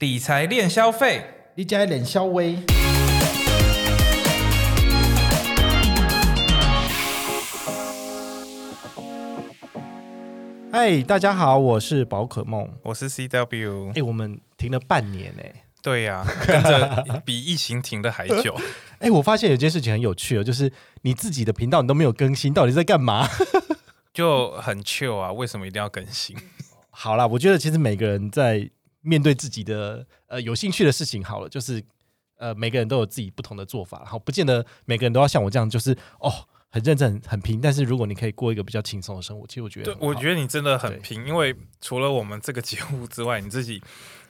[0.00, 1.24] 理财练消费，
[1.54, 2.58] 你家脸稍微。
[10.70, 12.70] 嗨，大家好，我是宝可梦。
[12.82, 13.98] 我是 CW。
[13.98, 15.64] 哎，我们停了半年哎。
[15.80, 18.54] 对呀，跟着比疫情停的还久。
[19.00, 20.70] 哎，我发现有件事情很有趣哦，就是
[21.00, 23.26] 你自己的频道你都没有更新，到底在干嘛？
[24.12, 26.36] 就很 chill 啊，为什么一定要更新？
[26.90, 28.68] 好啦，我觉得其实每个人在
[29.06, 31.82] 面对自己的呃有兴趣的事情，好了，就是
[32.38, 36.30] 呃每个人都有自己不同的做法，然后不见得每个人都要像我这样，就是哦
[36.70, 37.60] 很认真很拼。
[37.60, 43.80] 但是如果你可以过一个比较轻松的生活，其实我觉得，我觉得你真的很拼，因为除了我们这个节目之外，你自己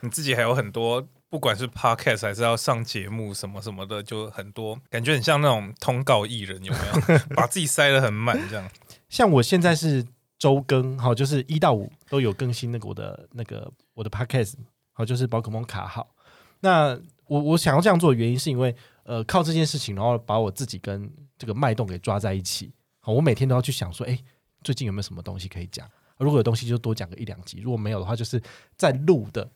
[0.00, 1.08] 你自己还有很多。
[1.28, 7.18] 不管是 podcast 还是要上节目什么什么的，就很多感觉很像那种通告艺人，有没有？
[7.34, 8.70] 把自己塞得很满这样。
[9.08, 10.06] 像我现在是
[10.38, 14.54] 周更，好，就是一到五都有更新那个我的那个我的 podcast，
[14.92, 16.14] 好，就是宝可梦卡号。
[16.60, 16.96] 那
[17.26, 22.72] 我我想要这样做的原因，是因为呃靠这件事情，然后把我自己跟这个脉动给抓在一起。
[23.00, 24.16] 好，我每天都要去想说，哎，
[24.62, 25.90] 最近有没有什么东西可以讲？
[26.18, 28.40] 如果有东西就多讲个一两集，如果没有的话，就是
[28.76, 29.50] 在录的。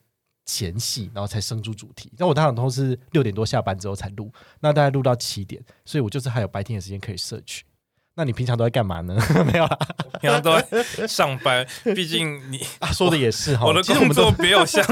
[0.46, 2.10] 前戏，然后才生出主题。
[2.16, 7.64] 那我当然都是六点多下班之后才录，那大概录到七点，所以我就是还有白天的时间可以摄取。
[8.14, 9.16] 那你平常都在干嘛呢？
[9.50, 9.78] 没有啦，
[10.20, 11.66] 平常都在上班。
[11.94, 12.60] 毕竟你
[12.92, 14.84] 说的也是哈，我的工作没有像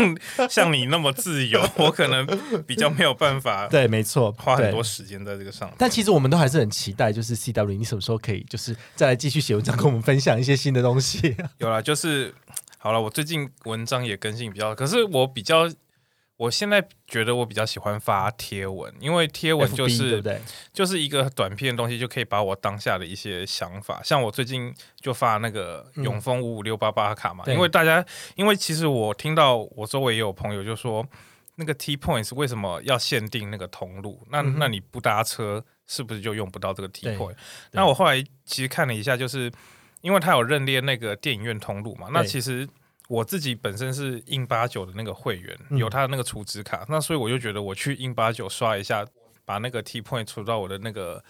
[0.49, 2.27] 像你那么自由，我可能
[2.67, 3.67] 比较没有办法。
[3.71, 5.71] 对，没错，花很多时间在这个上。
[5.77, 11.37] 但其实我们都还是很期待，就是 C W，你什么时候可以就是再来继续写文章，跟我们分享一些新的东西？
[11.59, 12.35] 有啦，就是。
[12.81, 15.69] 好了，我最近文章也更新比较，可是我比较，
[16.39, 20.41] 我现在觉得我比较喜欢发贴文，因为贴文就是对
[20.73, 28.03] 就是一个短片的东西，就可以把我当下的一些想法，像我最近就发那个永丰五五六八八卡嘛，因为大家，
[28.37, 31.05] 因为其实我听到我周围也有朋友就说，
[31.57, 34.25] 那个 T Points 为什么要限定那个通路？
[34.31, 37.35] 那那你不搭车是不是就用不到这个 T Point？
[37.73, 39.53] 那我后来其实看了一下，就是。
[40.01, 42.67] 因为他有认列那个电影院通路嘛，那其实
[43.09, 49.05] 我自己本身是印八九的那个会员，有他的那个储值卡，那所以我就觉得我去印八九刷一下，
[49.45, 51.25] 把那个 T point 储到我的那个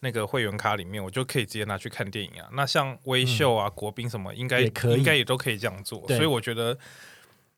[0.00, 2.48] 那个会员卡里面，我就可以直接拿去看电影啊。
[2.52, 6.06] 那像微秀啊、国宾什么，应该应该也都可以这样做。
[6.08, 6.78] 所以我觉得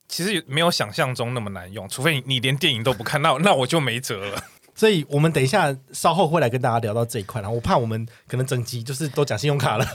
[0.09, 4.43] 其实没有想象中那么难用，除非你连电影都不看，那那我就没辙了。
[4.75, 9.87] 所以我们等一下稍后会来跟大家聊到这一块，然后我怕我们可能整集就是都讲信用卡了，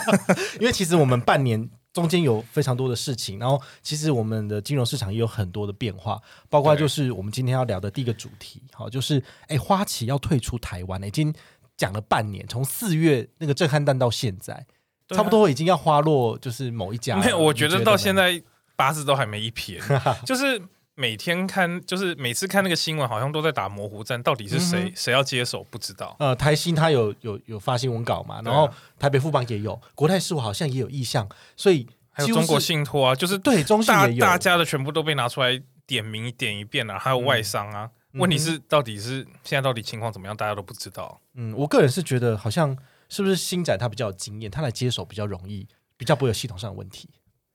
[0.58, 11.34] 因为其实我们半年中间有非常多的事情，然后其实我们的金融市场也有很多的变化，包括就是我们今天要聊的第一个主题，好，就是哎花旗要退出台湾，已经
[11.76, 14.66] 讲了半年，从四月那个震撼弹到现在，
[15.08, 18.42] 差不多已经要花落就是某一家，没有，我觉得到现在
[18.74, 19.80] 八字都还没一撇，
[20.24, 20.60] 就是。
[21.02, 26.14] 每天看，就是每次看那个新闻，好像都在打模糊战，到底是谁谁要接手，不知道。
[26.20, 28.70] 呃，台新他有有有发新闻稿嘛，然后
[29.00, 37.90] 台北富邦也有，国泰事务好像也有意向，所以还有中国信托啊，就是对中信也有，大家的全部都被拿出来点名点一遍了，还有外商啊。
[38.12, 41.20] 问题是到底是现在到底情况怎么样，大家都不知道。
[41.34, 47.10] 嗯，我个人是觉得好像是不是新展他比较有经验，他来接手比较容易，比较不会有系统上的问题。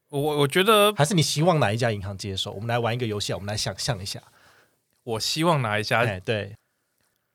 [0.09, 2.51] 我我觉得还是你希望哪一家银行接受？
[2.51, 4.21] 我们来玩一个游戏，我们来想象一下。
[5.03, 6.05] 我希望哪一家？
[6.19, 6.55] 对，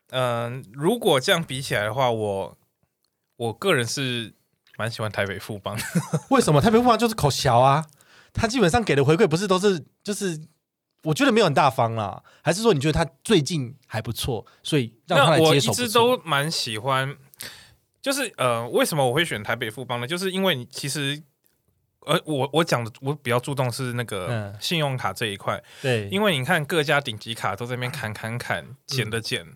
[0.08, 2.58] 嗯，如果这样比起来的话，我
[3.36, 4.34] 我个人是
[4.78, 5.78] 蛮喜欢台北富邦。
[6.30, 7.86] 为什么台北富邦就是口小啊？
[8.32, 10.40] 他基本上给的回馈不是都是就是，
[11.02, 12.22] 我觉得没有很大方啦。
[12.42, 15.72] 还是说你觉得他最近还不错，所以让他来接手？
[15.72, 17.14] 我一直都蛮喜欢，
[18.00, 20.06] 就是呃，为什么我会选台北富邦呢？
[20.06, 21.22] 就是因为你其实。
[22.04, 29.46] 而我我讲的我比较注重是那个信用卡这一块，对，因为你看各家顶级卡都在那边砍砍砍，减的减，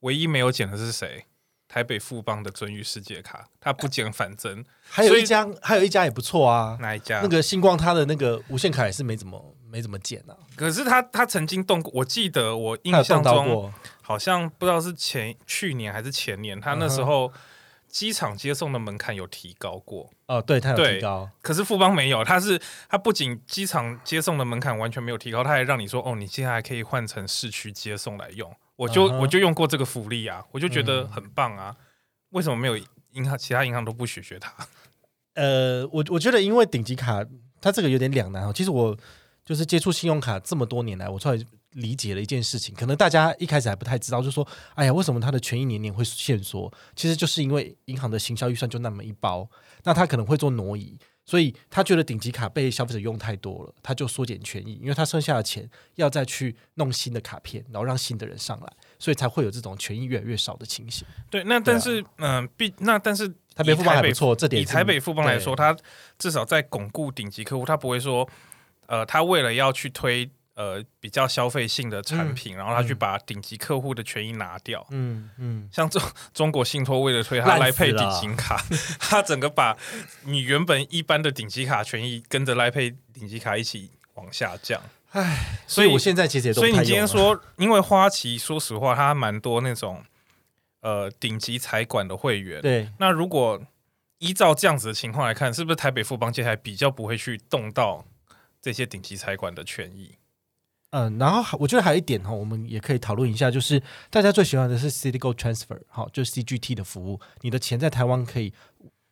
[0.00, 1.26] 唯一没有减的是谁？
[1.68, 4.64] 台北富邦的尊誉世界卡，它不减反增。
[4.88, 7.20] 还有一家，还有一家也不错啊，哪一家？
[7.22, 10.36] 那个星光，它的那个无限卡也是没怎么没怎么减啊。
[10.54, 17.32] 可是他他曾经动过，我记得我印象中好像不知道是前去年还是前年，他那时候。
[17.88, 20.10] 机场接送的门槛有提高过。
[20.26, 31.74] 哦，对，它有提高，可是富邦没有，它是它不仅机场接送的门槛完全没有提高，它还让你说哦，你现在还可以换成市区接送来用，我就我就用过这个福利啊，我就觉得很棒啊，
[32.30, 32.76] 为什么没有
[33.12, 34.52] 银行其他银行都不学学它？
[35.34, 37.24] 呃，我我觉得因为顶级卡
[37.60, 38.96] 它这个有点两难哦，其实我
[39.44, 41.38] 就是接触信用卡这么多年来，我出来。
[41.76, 46.72] 理解了一件事情，可能大家一开始还不太知道，就说：“哎呀，为什么它的权益年年会限缩？
[46.94, 49.48] 其实就是因为银行的行销预算就那么一包，
[49.84, 61.06] 那他可能会做挪移，所以他觉得顶级卡被消费者用太多了，他就缩减权益，因为他剩下的钱要再去弄新的卡片，然后让新的人上来，所以才会有这种权益越来越少的情形。
[61.28, 65.76] 对，那但是嗯，必那但是台北富邦还不错，这点以台北富邦来说，他
[66.18, 68.26] 至少在巩固顶级客户，他不会说，
[68.86, 70.30] 呃，他为了要去推。
[70.56, 74.86] 呃，比较消费性的产品，然后他去把顶级客户的权益拿掉。
[74.90, 78.64] 嗯嗯，像中中国信托为了推他来配顶级卡，
[78.98, 79.76] 他整个把
[80.24, 84.80] 你原本一般的顶级卡权益跟着来配顶级卡一起往下降。
[85.10, 90.02] 唉，所以我现在其实也所以你今天说，因为花旗说实话，它蛮多那种
[90.80, 92.62] 呃顶级财管的会员。
[92.62, 93.62] 对，那如果
[94.18, 98.06] 依照这样子的情况来看，是不是台北富邦接下来比较不会去动到
[98.62, 100.16] 这些顶级财管的权益？
[100.98, 108.50] 嗯，然后我觉得还有一点哈，我们也可以讨论一下，就是大家最喜欢的是 City Go Transfer，好，就是 CGT 的服务，你的钱在台湾可以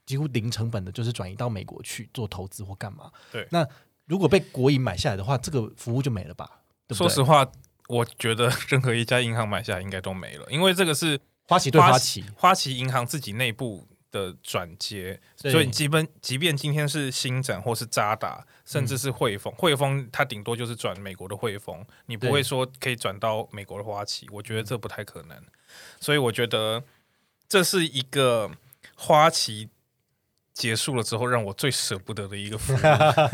[0.07, 3.11] 几乎零成本的，就是转移到美国去做投资或干嘛。
[3.31, 3.69] 对，那
[4.07, 6.63] 如果被国营买下来的话，这个服务就没了吧？
[6.89, 7.47] 说实话，
[7.89, 13.87] 我觉得任何一家银行买下来应该都没了，因为这个是花旗对花旗，花旗银行自己内部。
[14.15, 25.37] 的转接，所以基本即便今天是新展或是渣打，甚至是汇丰，汇丰它顶多就是转美国的汇丰，你不会说可以转到美国的花旗，我觉得这不太可能。
[25.99, 26.85] 所以我觉得
[27.49, 28.49] 这是一个
[28.95, 29.69] 花旗
[30.53, 32.79] 结束了之后让我最舍不得的一个服务。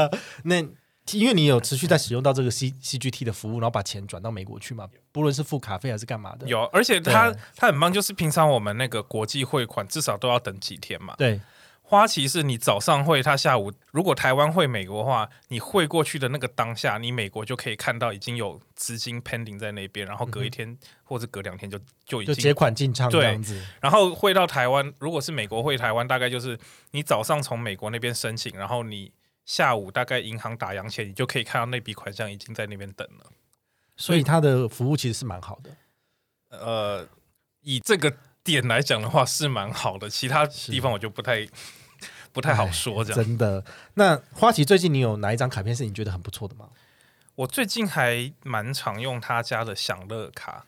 [0.44, 0.66] 那。
[1.12, 6.46] 因为你有持续在使用到这个 C C G T 的服务，然后把钱转到美国去嘛，不论是付卡费还是干嘛的。
[6.46, 11.14] 有，而且它它很棒，就是平常我们那个国际汇款至少都要等几天嘛。
[11.18, 11.40] 对，
[11.82, 21.76] 花旗是你早上汇，他下午如果台湾汇美国的话，你汇过去的那个当下，你美国就可以看到已经有资金 pending 在那边，然后隔一天或者隔两天就
[22.06, 23.60] 就已经结款进账这样子。
[23.80, 26.56] 然后汇到台湾，如果是美国汇台湾，大概就是
[26.92, 29.10] 你早上从美国那边申请，然后你。
[29.50, 33.26] 下午大概银行打烊前，你就可以看到那笔款项已经在那边等了，
[33.96, 35.76] 所以它的服务其实是蛮好的。
[36.50, 37.04] 呃，
[37.62, 41.48] 以这个点来讲的话是蛮好的，其他地方我就不太
[42.30, 43.04] 不太好说。
[43.04, 43.64] 这样真的？
[43.94, 46.68] 那花旗最近你有哪一张卡片是你觉得很不错的吗？
[47.34, 50.64] 我最近还蛮常用他家的享乐卡。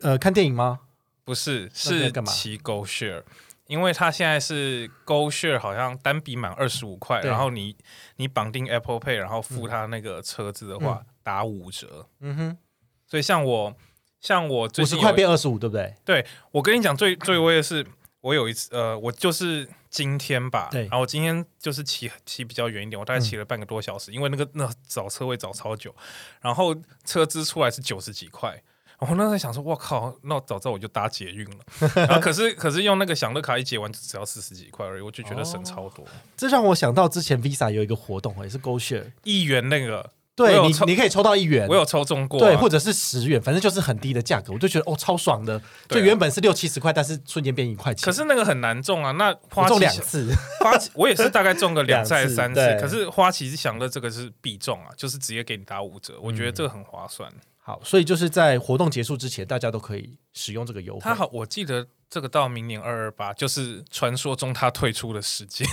[0.00, 0.80] 呃，看电影吗？
[1.24, 3.22] 不是，是骑 Go Share。
[3.66, 7.76] 因为它现在是 Go Share，好像单笔满二十五块，然后你
[8.16, 12.08] 你绑定 Apple Pay，然后付他那个车子的话打五折。
[12.20, 12.58] 嗯哼，
[13.06, 13.74] 所以像我
[14.20, 15.94] 像我五十块变二十五，对不对？
[16.04, 17.84] 对，我跟你讲最最威的是，
[18.20, 25.94] 我有一次呃，我就是今天吧，然后我今天就是骑骑比较远一点，我大概骑了半个多小时，因为那个那找车位找超久，
[26.40, 26.74] 然后
[27.04, 28.62] 车资出来是九十几块。
[28.98, 31.90] 我那时候想说，我靠，那早知道我就搭捷运了。
[31.94, 36.04] 然后可是可是用那个享乐卡一结完就只要四十几块而已，我就觉得省超多。
[36.36, 45.60] 这让我想到之前 Visa 有一个活动，也是 Go Share 一元那个，对你你可以抽到一元，我有抽中过，对，或者是十元，反正就是很低的价格，我就觉得哦超爽的。
[45.88, 48.04] 就原本是六七十块，但是瞬间变一块钱。
[48.04, 57.30] 可是那个很难中啊，那花中两次，花 我也是大概中个两次三次，可是花旗是享乐这个是必中啊，就是直接给你打五折，我觉得这个很划算。
[57.66, 61.00] 好，所以就是在活动结束之前，大家都可以使用这个优惠。
[61.00, 65.66] 他好，我记得这个到明年二二八，就是传说中他退出的时间。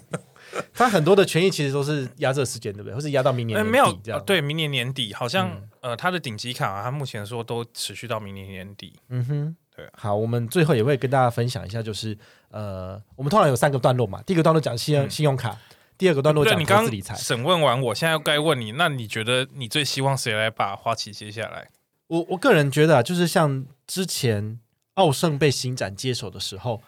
[0.72, 2.94] 他很多的权益其实都是压这个时间，对不对？
[2.94, 4.24] 或是压到明年没有这样？
[4.24, 8.94] 对，明年年底好像呃，他的顶级卡，他目前说都持续到明年年底。
[9.10, 9.86] 嗯哼，对。
[9.92, 12.16] 好，我们最后也会跟大家分享一下，就是
[12.50, 14.22] 呃，我们通常有三个段落嘛。
[14.22, 15.54] 第一个段落讲信用信用卡。
[15.98, 17.14] 第二个段落讲投资理财。
[17.14, 21.70] 审问完，我现在该问你，那你觉得你最希望谁来把花旗接下来？
[22.08, 24.60] 我我个人觉得啊，就是像之前
[24.94, 26.80] 奥盛被新展接手的时候，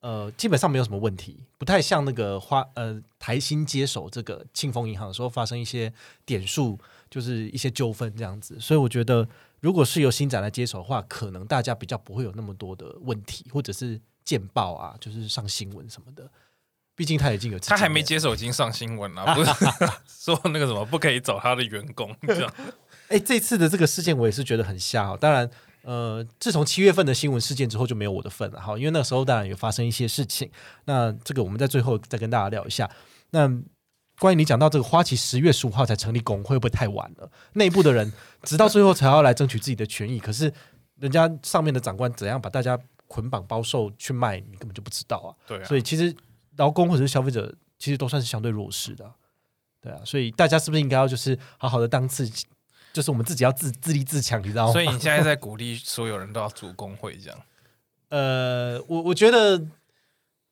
[0.00, 5.92] 呃，基本上没有什么问题，不太像那个花呃台新接手这个庆丰银行的时候发生一些
[6.24, 6.78] 点数
[7.10, 8.58] 就是一些纠纷这样子。
[8.58, 9.28] 所以我觉得，
[9.60, 16.30] 如果是由新展来接手的话，可能大家比较不会有那么多的问题，或者是见报啊，就是上新闻什么的。
[16.94, 19.50] 毕竟他已经有，他还没接手已经上新闻了， 不是
[20.06, 22.54] 说那个什么不可以找他的员工 这样。
[23.08, 25.16] 哎，这次的这个事件我也是觉得很吓。
[25.16, 25.48] 当然，
[25.82, 30.50] 呃，自从七月份的新闻事件之后就没有我的份了哈，因为那个时候当然有发生一些事情。
[30.84, 32.90] 那这个我们在最后再跟大家聊一下。
[33.30, 33.50] 那
[34.18, 37.30] 关于你讲到这个花旗十月十五号才成立工会，会不会太晚了？
[37.54, 40.52] 内部的人直到最后才要来争取自己的权益，可是
[41.00, 45.28] 人家上面的长官怎样把大家捆绑包售去卖，你根本就不知道啊。
[45.46, 46.14] 对啊，所以其实。
[46.56, 49.10] 劳工或者是消费者，其实都算是相对弱势的，
[49.80, 52.46] 对啊，所以大家是不是应该要就是好好的当自己，
[52.92, 54.72] 就是我们自己要自自立自强，你知道吗？
[54.72, 57.38] 所以你现在在鼓励所有人都要组工会这样？
[58.10, 59.66] 呃，我我觉得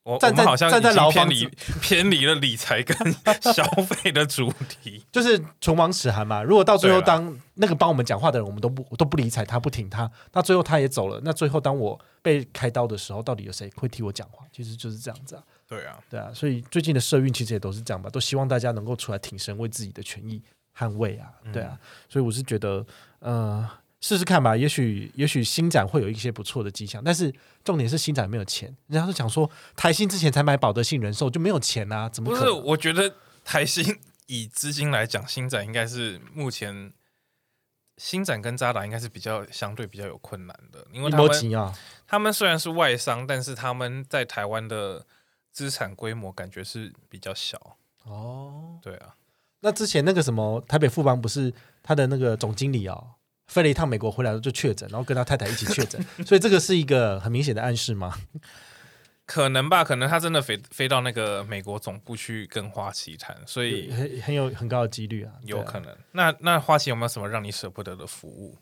[0.01, 1.45] 我站在好像站在牢偏离
[1.79, 2.97] 偏离了理财跟
[3.53, 6.41] 消费的主题， 就是唇亡齿寒嘛。
[6.41, 11.21] 如果到最后当那个帮我们讲话的人，我们都不都不理睬他，不听他，那最后他也走了。
[11.23, 14.43] 那最后当我被开刀的时候，到底有谁会替我讲话？
[14.51, 15.43] 其实就是这样子啊。
[15.71, 16.31] 对啊，对啊。
[16.33, 20.41] 所以最近的社运其实也都是这样吧，都希望大家能够出来挺身，为自己的权益
[20.77, 21.31] 捍卫啊。
[21.53, 21.79] 对啊。
[22.09, 22.85] 所以我是觉得，
[23.19, 23.69] 呃。
[24.03, 27.31] 试试看吧，也许也许新展会有一些不错的迹象，但是
[27.63, 28.75] 重点是新展没有钱。
[28.87, 32.09] 人家是讲说台新之前才买保德信人寿就没有钱啊？
[32.09, 32.49] 怎么不是？
[32.49, 33.13] 我觉得
[33.45, 36.91] 台新以资金来讲，新展应该是目前
[37.97, 41.73] 新展跟渣打应该是比较相对比较有困难的，因为他们
[42.07, 45.05] 他们虽然是外商，但是他们在台湾的
[45.51, 47.77] 资产规模感觉是比较小。
[48.03, 49.15] 哦，对啊。
[49.59, 51.53] 那之前那个什么台北富邦不是
[51.83, 53.15] 他的那个总经理哦？
[53.47, 58.17] 飞了一趟美国回来就确诊，然后跟他太太一起确诊， 所以这个是一个很明显的暗示吗？
[59.25, 65.95] 可能吧，可能他真的飞飞到那个美国总部去跟花旗谈，所以很很有很高的几率啊，有可能。
[66.13, 68.57] 那那花旗有没有什么让你舍不得的服务？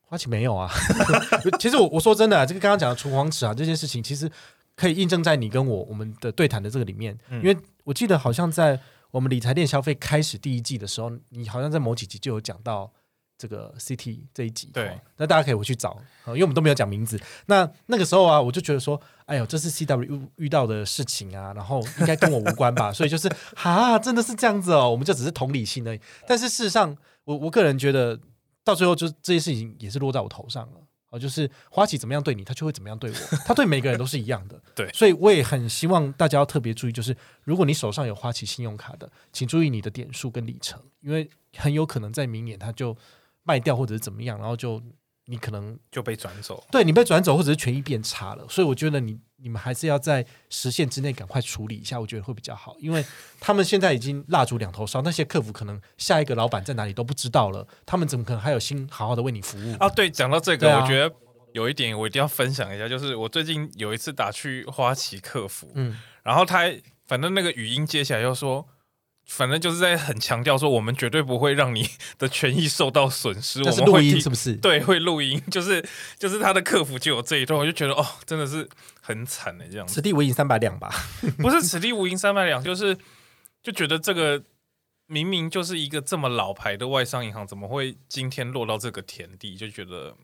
[0.00, 0.70] 花旗没有啊。
[1.60, 4.30] 其实我我说真的，这个刚刚讲的除黄齿啊这件事情，其实
[4.80, 12.90] 可以印证在你跟我我们的对谈的这个里面，因为我记得好像在我们理财店消费开始第一季的时候，你好像在某几集就有讲到。
[13.40, 15.96] 这个 CT 这一集，对，那大家可以回去找，
[16.26, 17.18] 因为我们都没有讲名字。
[17.46, 22.92] 那那个时候啊，我就觉得说，哎呦，这是 CW 遇到的事情啊，然后应该跟我无关吧？
[22.92, 26.00] 所以就是啊，真的是这样子哦，我们就只是同理心而已。
[26.28, 26.94] 但是事实上，
[27.24, 28.20] 我我个人觉得，
[28.62, 30.80] 到最后就这些事情也是落在我头上了。
[31.10, 34.60] 哦，就是花旗怎么样对你，他就会怎么样对我，他对每个人都是一样的。
[34.74, 42.96] 对，所以我也很希望大家要特别注意，就是如果你手上有花旗信用卡的，请注意你的点数跟里程，因为很有可能在明年他就。
[43.42, 44.80] 卖掉或者是怎么样，然后就
[45.24, 53.04] 你可能就被转走，对你被转走，或者是权益变差了，所以我觉得你你们还是要在时限之内赶快处理一下，我觉得会比较好，因为
[53.38, 59.88] 他们现在已经蜡烛两头烧，那些客服可能下一个老板在哪里都不知道了，他们怎么可能还有心好好的为你服务啊？
[59.88, 61.14] 对，讲到这个，我觉得
[61.52, 66.70] 有一点我一定要分享一下，就是我最近有一次打去花旗客服，嗯，然后他
[67.06, 68.66] 反正那个语音接起来又说。
[69.30, 73.62] 反正就是在很强调说，我们绝对不会让你的权益受到损失。
[73.62, 74.54] 我们录音是不是？
[74.54, 75.82] 对，会录音，就是
[76.18, 78.68] 就是他的客服就有这一段，我就觉得哦，真的是
[79.00, 79.86] 很惨的这样。
[79.86, 80.92] 此地无银三百两吧？
[81.38, 82.98] 不是此地无银三百两，就是
[83.62, 84.42] 就觉得这个
[85.06, 89.54] 明明就是一个这么老牌的外商银行，怎么会今天落到这个田地？
[89.54, 90.16] 就觉得，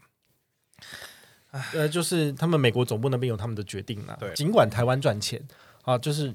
[1.73, 4.17] 呃，就是他们美国总部那边有他们的决定啦。
[4.19, 5.41] 对，尽管台湾赚钱
[5.85, 6.35] 啊，就是。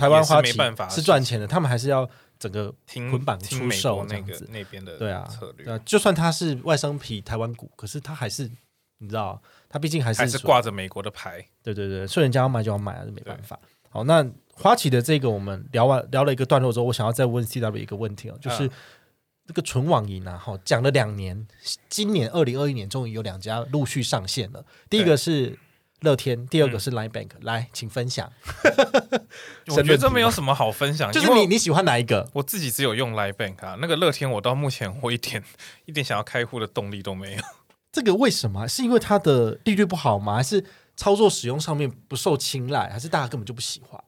[0.00, 0.58] 台湾花旗
[0.88, 2.08] 是赚钱的，他们还是要
[2.38, 2.74] 整个
[3.10, 5.78] 捆绑出售那个那边的对啊策略。
[5.84, 8.50] 就算他是外商皮台湾股，可是他还是
[8.98, 11.44] 你知道，他毕竟还是还是挂着美国的牌。
[11.62, 13.58] 对对对，所以人家要买就要买，还是没办法。
[13.90, 18.70] 好，那花旗的这个我们聊完聊了一个段落之后，我想要再问 C W 一个问题哦，就是
[19.46, 21.46] 这个纯网银啊，哈，讲了两年，
[21.90, 25.58] 今年二零二一年终于有两家陆续上线了，第一个是。
[26.00, 28.30] 乐天，第二个是 Line Bank，来，请分享。
[29.68, 32.28] 我觉得这没有什么好分享，就是你你喜欢哪一个？
[32.32, 35.42] 我自己只有用 Line Bank 啊，那个乐天我到目前我一点
[35.86, 37.42] 一点想要开户的动力都没有。
[37.90, 38.68] 这个为什么？
[38.68, 40.36] 是因为它的利率不好吗？
[40.36, 40.64] 还是
[40.94, 42.88] 操作使用上面不受青睐？
[42.90, 44.00] 还是大家根本就不喜欢？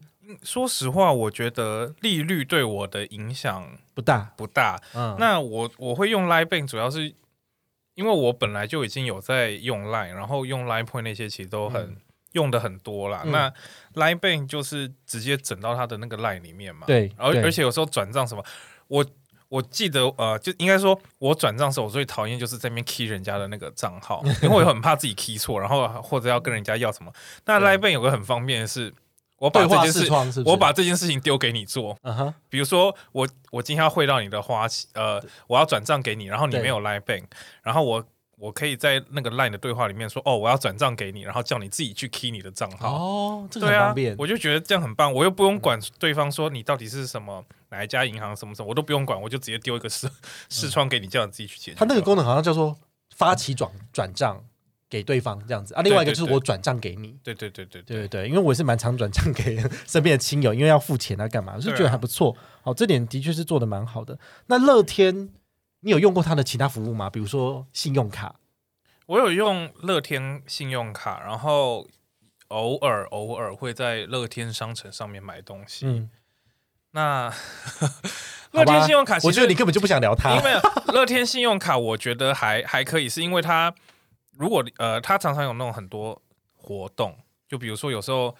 [0.44, 4.80] 说实话，我觉得利率对我的影响不大，不大。
[4.94, 7.12] 嗯，那我我会用 Line Bank 主要是。
[8.00, 11.94] 因为我本来就已经有在用 Line，然后用 Line Point 那些其实都很
[12.32, 13.22] 用的很多啦。
[13.26, 13.52] 那
[13.92, 16.86] Line Bank 就是直接整到他的那个 Line 里面嘛。
[16.86, 18.42] 对，而而且有时候转账什么，
[18.88, 19.04] 我
[19.50, 27.12] 我记得呃，就应该说我转账时候我最讨厌就是在那边 key 人家的那个账号， 因为我很怕自己 key 错，然后或者要跟人家要什么。
[27.44, 28.94] 那 Line Bank 有个很方便的是。
[29.40, 31.96] 我把这件事，我把这件事情丢给你做。
[32.02, 37.24] 嗯哼，比如说我我今天要汇到你的花旗，呃，我要转账给你，然后你没有 Line Bank，
[37.62, 38.04] 然后我
[38.36, 42.94] 我可以在那个 Line 的对话里面说，哦，我要转账给你，然后叫你自己去 key 你的账号。
[42.94, 44.14] 哦，这个很方便。
[44.18, 50.06] 我就觉得这样很棒，我又不用管对方说你到底是什么哪一家银行什么什么，我都不用管，我就直接丢一个视
[50.50, 51.78] 视窗给你，叫你自己去解决。
[51.78, 52.76] 它那个功能好像叫做
[53.16, 54.44] 发起转转账。
[54.90, 59.56] 给对方这样子啊，另外一个就是我转账给你，对对对对对对对，因为我是蛮常转账给
[59.86, 62.36] 身边的亲友，因为要付钱啊干嘛，我是觉得还不错。
[62.62, 64.18] 好，这点的确是做的蛮好的。
[64.46, 65.30] 那乐天，
[65.82, 67.08] 你有用过它的其他服务吗？
[67.08, 68.34] 比如说信用卡，
[69.06, 71.86] 我有用乐天信用卡，然后
[72.48, 75.86] 偶尔偶尔会在乐天商城上面买东西。
[75.86, 76.10] 嗯，
[76.90, 77.32] 那
[78.50, 80.52] 乐天信用卡，我觉得你根本就不想聊它，因为
[80.92, 83.72] 乐天信用卡我觉得还还可以，是因为它。
[84.40, 86.20] 如果呃，他常常有那种很多
[86.56, 87.14] 活动，
[87.46, 88.34] 就比如说有时候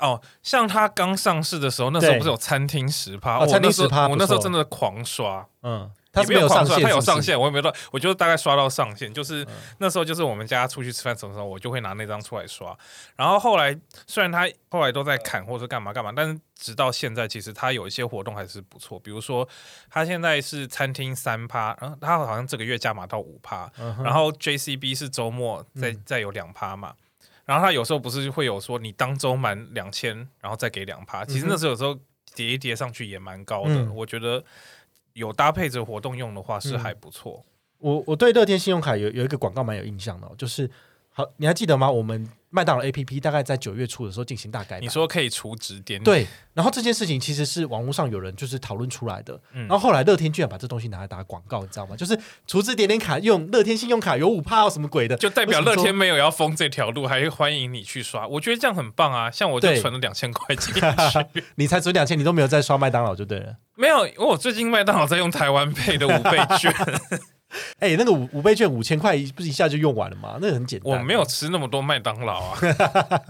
[0.00, 3.38] 哦，像他刚上市的时候，那时候不是有餐厅十趴？
[3.46, 5.90] 餐厅十趴，我那时候真的狂刷，嗯。
[6.12, 9.46] 它没有上线，他有上线，我也没有到，我就大概刷到上线，就是
[9.78, 12.76] 那时候就是我们家出去吃饭什么时候，我就会拿那张出来刷。
[13.16, 13.74] 然后后来
[14.06, 19.00] 虽然他后来都在砍或者干嘛干嘛，但是直到现在，其实他有一些活动还是不错。
[19.00, 19.48] 比如说，
[19.88, 23.72] 他现在是餐厅三趴，然后他好像这个月加码到五趴，
[24.04, 26.92] 然后 JCB 是周末再再有两趴嘛。
[27.46, 31.98] 然后他有时候不是会有说你当周满两千，然后再给两趴，其实那时候有时候
[32.34, 34.44] 叠一叠上去也蛮高的，我觉得。
[35.14, 37.44] 有搭配着活动用的话是还不错。
[37.78, 40.70] 我我对乐天信用卡有有一个广告蛮有印象的，就是
[41.10, 41.90] 好，你还记得吗？
[41.90, 46.26] 我们麦当劳 A P P 大概在九月初的时候进行大改，你说可以储值点对。
[46.54, 51.96] 然后这件事情其实是网络上有人就是讨论出来的，然后后来乐天居然把这东西拿来打广告，你知道吗？
[51.96, 58.26] 就是储值点点卡用乐天信用卡有五趴什么鬼的，就代表乐天没有要封这条路，还欢迎你去刷。
[58.28, 59.30] 我觉得这样很棒啊！
[59.30, 60.72] 像我就存了两千块钱，
[61.56, 63.56] 你才存两千，你都没有再刷麦当劳就对了。
[63.82, 66.72] 没有，我最近麦当劳在用台湾配的五倍券。
[67.80, 70.38] 哎，那个五五倍券五千块，不是一下就用完了吗？
[70.40, 70.92] 那个很简单。
[70.92, 72.58] 我没有吃那么多麦当劳啊。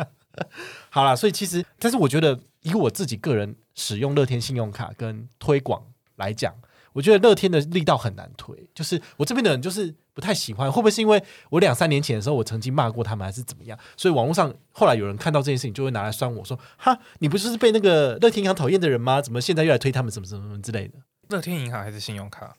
[0.91, 5.83] 好啦，所以其实，但是我觉得，以我自己个人使用乐天信用卡跟推广
[6.17, 6.55] 来讲，
[6.93, 8.57] 我觉得乐天的力道很难推。
[8.75, 13.79] 就是我这边的人就是不太喜欢，会不会是因为我两三年前的时候，我曾经骂过他们，还是怎么样？
[13.97, 19.21] 所以网络上后来有人看到这件事情，就会拿来酸我说：“哈，你不就是被那个乐天银行讨厌的人吗？
[19.21, 20.95] 怎么现在又来推他们什么什么什么之类的？”
[21.29, 22.57] 乐天银行还是信用卡？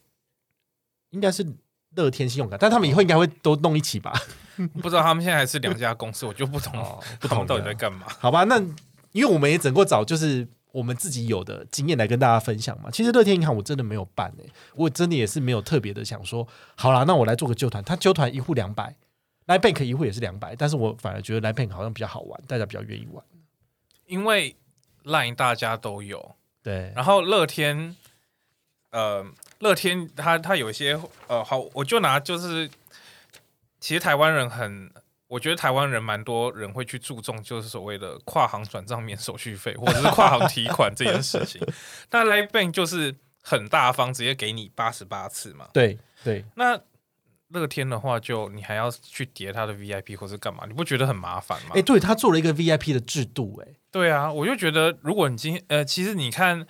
[1.12, 1.46] 应该是
[1.96, 4.14] 乐天信用卡，但他们以后应该会都弄一起吧？
[4.82, 6.74] 不知道他们现在还是两家公司，我就不懂
[7.20, 8.08] 不懂到底在干嘛？
[8.20, 8.58] 好吧，那
[9.12, 12.92] 因为我们也整过找，就是我们自己有的经验来跟大家分享嘛。
[12.92, 18.94] 其实乐天银行我真的没有办诶，我真的也是没有特别的想说，好啦，那我来做个旧团，他旧团一户两百，
[19.46, 23.24] 来 bank 一户也是两百，但是我反而觉得来 bank 好像比较好玩，大家比较愿意玩，
[24.08, 24.54] 因为
[25.06, 27.96] line 大家都有，对，然后乐天，
[28.92, 29.26] 呃。
[29.60, 32.70] 乐天，他他有一些呃，好，我就拿就是，
[33.80, 34.92] 其实台湾人很，
[35.34, 41.60] 我觉得台湾人蛮多人会去注重，就是所谓的跨行转账免手续费，或者是跨行提款这件事情。
[42.12, 45.68] 那 Live Bank 就是很大方，直接给你八十八次嘛。
[45.74, 46.46] 对对。
[46.56, 46.80] 那
[47.50, 50.66] 乐天的话，就你还要去叠他的 VIP 或是干嘛？
[50.68, 51.72] 你不觉得很麻烦吗？
[51.74, 56.68] 哎，对他做了一个 VIP 的制度，哎，对啊，我就觉得如果你今天呃，其实你看。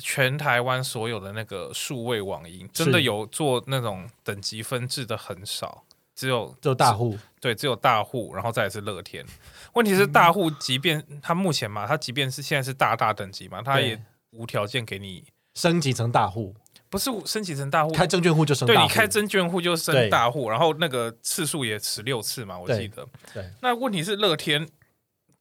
[0.00, 5.82] 全台湾所有的那个数位网银，真的有做那种等级分制的很少，
[6.18, 9.24] 只有只有大户，对，只有大户，然后再是乐天。
[9.74, 13.96] 问题是大户，即便他目前嘛，他即便是现在是大大等级嘛，他也
[14.30, 15.22] 无条件给你
[15.54, 16.52] 升级成大户，
[16.90, 23.06] 不是升级成大户，开证券户就升，对你开证券户就升大户，然后那个次数也十六次嘛，我记得。
[23.32, 24.68] 对，那问题是乐天。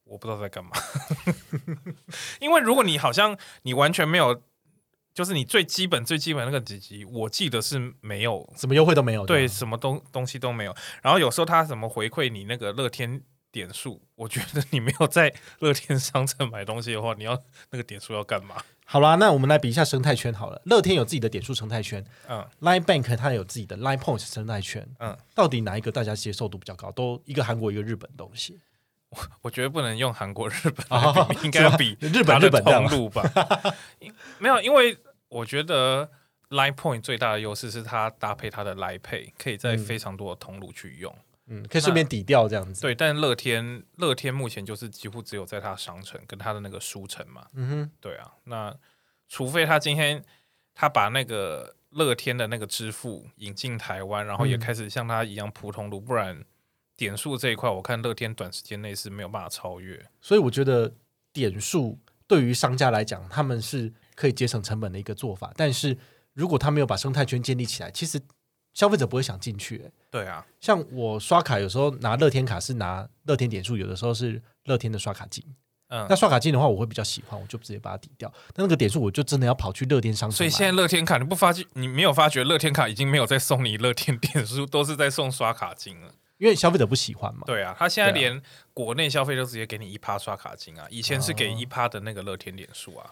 [0.10, 0.72] 我不知道在干嘛，
[2.40, 4.42] 因为如果你好像你完全没有，
[5.18, 10.76] 就是你最基本最基本那个几级，我记得是没有什么优惠都没有，对，什么东东西都没有。
[11.02, 13.20] 然后有时候他怎么回馈你那个乐天
[13.52, 18.58] 点数，我觉得你没有在乐天商城买东西的话，你要那个点数要干嘛？
[18.86, 20.62] 好啦，那我们来比一下生态圈好了。
[20.66, 26.92] 乐天有自己的点数生态圈，嗯，Line Bank 它有自己的 Line Points 生态圈，嗯，到底哪一个大家接受度比较高？
[26.92, 28.60] 都一个韩国一个日本东西。
[29.10, 30.86] 我我觉得不能用韩国、日本
[31.30, 33.24] 比，应该要比日本日本通路吧。
[34.38, 34.98] 没有，因为
[35.30, 36.10] 我觉得
[36.50, 41.16] Line Point 最大的优势是它搭配它的 Line Pay，可以在非常多的通路去用。
[41.48, 42.82] 嗯，可以顺便抵掉这样子。
[42.82, 47.48] 对，但乐天乐天目前就是几乎只有在它商城跟它的那个书城嘛。
[47.54, 48.32] 嗯哼，对啊。
[48.46, 48.76] 那
[49.28, 50.24] 除非他今天
[50.74, 56.44] 他把那个乐天的那个支付引进台湾，然后也开始像他一样普通路，不然。
[56.96, 60.92] 点数这一块，我看乐天短时间内是没有办法超越，所以我觉得
[61.32, 65.54] 点数对于商家来讲，他们是可以节省成本的一个做法。
[65.56, 65.98] 但是
[66.34, 68.20] 如果他没有把生态圈建立起来，其实
[68.74, 69.90] 消费者不会想进去。
[70.12, 75.46] 对啊，像我刷卡有时候拿乐天卡是拿乐天点数，有的时候是乐天的刷卡金。
[75.90, 78.30] 嗯，那刷卡金的话，我会比较喜欢，我就直接把它抵掉。
[78.54, 80.36] 但那个点数，我就真的要跑去乐天商城。
[80.36, 86.14] 所以现在乐天卡你不发觉，你没有发觉乐天卡已经没有在送你乐天点数，都是在送刷卡金了。
[86.40, 87.44] 因为消费者不喜欢嘛。
[87.46, 88.40] 对啊，他现在连
[88.74, 93.10] 国内消费都直接给你一趴刷卡金啊，以前是给一趴的那个乐天点数啊。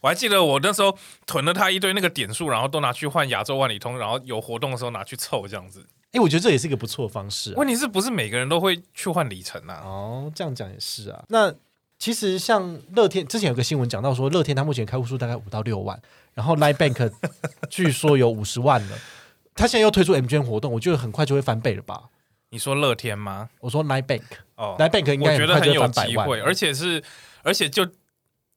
[0.00, 0.96] 我还记得我那时候
[1.26, 5.86] 囤了他一堆那个点数，然后都拿去换亚洲万里通，然后有活动的时候拿去凑这样子。
[6.12, 7.52] 哎，我觉得这也是一个不错的方式。
[7.56, 9.82] 问题是不是每个人都会去换里程啊？
[9.84, 11.22] 哦，这样讲也是啊。
[11.28, 11.54] 那
[11.98, 16.00] 其实像乐天之前有个新闻讲到说，乐天它目前开户数大概五到六万，
[16.34, 17.12] 然后 Line Bank
[17.68, 18.98] 据说有五十万了。
[19.54, 22.04] 他现在又推出 M 捐活动，我觉得很快就会翻倍了吧。
[22.50, 23.50] 你说乐天吗？
[23.60, 24.22] 我说 Nine Bank
[24.54, 27.02] 哦，Nine Bank 应该我觉得很有机会，而且是
[27.42, 27.84] 而且就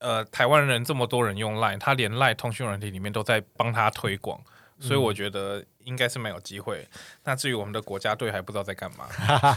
[0.02, 4.42] 呃，台湾人这么多人用 Line，他连 Line 通讯软体里面都在帮他推广，
[4.80, 6.88] 所以我觉得应该是蛮有机会。
[7.24, 9.08] 那至于我们的国家队，还不知道在干嘛。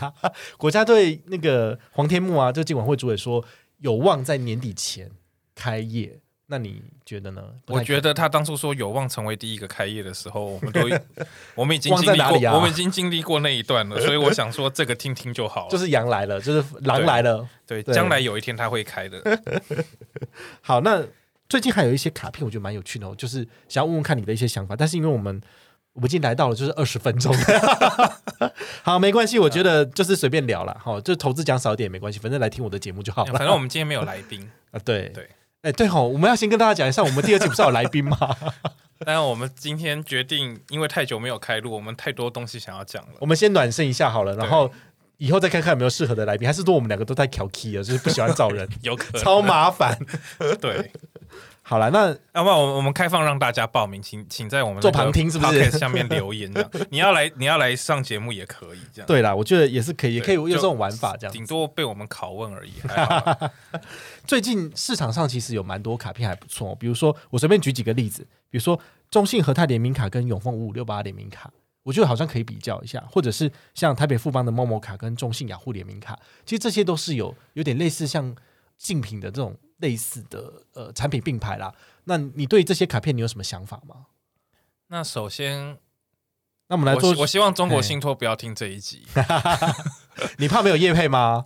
[0.58, 3.42] 国家队那个黄天木啊，就今晚会主委说
[3.78, 5.10] 有望在年底前
[5.54, 6.20] 开业。
[6.54, 7.42] 那你觉得呢？
[7.66, 10.82] 我觉得他当初说有望成为第一个开业的时候，我们都
[11.56, 15.66] 我们已经经历过，我们已经经历过那一段了，所以我想说这个听听就好。
[15.68, 19.20] 就是羊来了，就是狼来了，对，将来有一天他会开的。
[20.62, 21.02] 好，那
[21.48, 24.76] 最近还有一些卡片，我觉得蛮有趣的，哦就是想要问问看你的一些想法。
[24.76, 25.42] 但是因为我们
[25.94, 27.34] 我们已经来到了就是二十分钟，
[28.84, 33.32] 好，没关系，我觉得就是随便聊了，好，就投资讲少一点也没关系，反正来听我的节目就好了。
[33.32, 35.28] 反正我们今天没有来宾啊，对对。
[35.64, 38.16] 哎，对吼，我们要先跟大家讲一下，我们第二季不是有来宾吗？
[39.00, 43.12] 但是我们今天决定，因为太久没有开录，我们太多东西想要讲了。
[43.18, 44.70] 我们先暖身一下好了，然后
[45.16, 49.98] 以后再看看有没有适合的来宾，还是说我们两个都太调 key 了，就是不喜欢找人， 有可能超麻烦。
[50.60, 50.92] 对。
[51.66, 55.70] 好了，那要不然我我们开放让大家报名，请请在我们做旁听是不是？
[55.70, 59.06] 下面留言这样， 你要来你要来上节目也可以这样。
[59.06, 61.32] 对啦，我觉得也是可以，也可以有这种玩法这样。
[61.32, 62.72] 顶多被我们拷问而已。
[64.28, 68.78] 最近市场上其实有蛮多卡片还不错，比如说我随便举几个例子，比如说
[69.10, 71.50] 中信和泰联名卡跟永丰五五六八联名卡，
[71.82, 78.36] 我觉得好像可以比较一下，或者是像台北富邦的某某卡跟中信雅虎联名卡，其实这些都是有有点类似像
[78.76, 79.56] 竞品的这种。
[79.78, 84.06] 类似的呃产品并排啦，那你对这些卡片你有什么想法吗？
[84.88, 85.78] 那首先，
[86.68, 89.04] 那我们来做，我希望中国信托不要听这一集。
[90.38, 91.42] 你怕没有业配吗？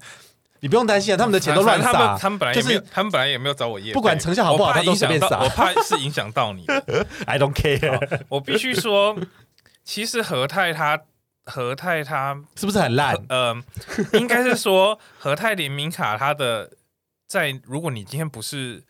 [0.61, 5.41] 你不用担心啊， 他们的钱都乱撒，他们本来就是他们本来也没有找我业，不管成效好不好，他都随便撒。
[5.41, 6.67] 我怕是影响到你。
[7.25, 8.23] I don't care。
[8.29, 9.17] 我必须说，
[9.85, 11.01] 其实和泰他
[11.47, 13.17] 和泰他是不是很烂？
[13.29, 13.63] 嗯，
[14.15, 16.73] 应该是说和泰联名卡它的。
[17.29, 18.83] 在如果你今天不是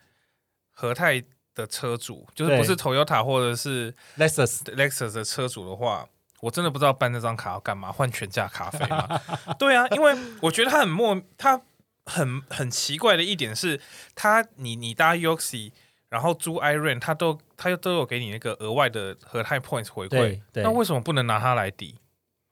[0.72, 1.22] 和泰
[1.54, 6.08] 的车主，就是不是 Toyota 或者是 Lexus Lexus 的车主的话，
[6.40, 9.20] 我真的不知道办那张卡要干嘛，换全价咖啡吗？
[9.58, 11.60] 对啊，因为我觉得他很莫，他
[12.06, 13.80] 很很奇怪的一点是，
[14.14, 15.72] 他你你搭 Yoxi，
[16.08, 21.96] 然后租 Iron，他都他又都有给你那个额外的和泰 Points 回馈，那为什么不能拿它来抵？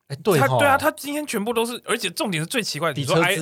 [0.08, 3.36] 哎，对，他对啊，他今天全部都是，而且重点是最奇怪的，你说 I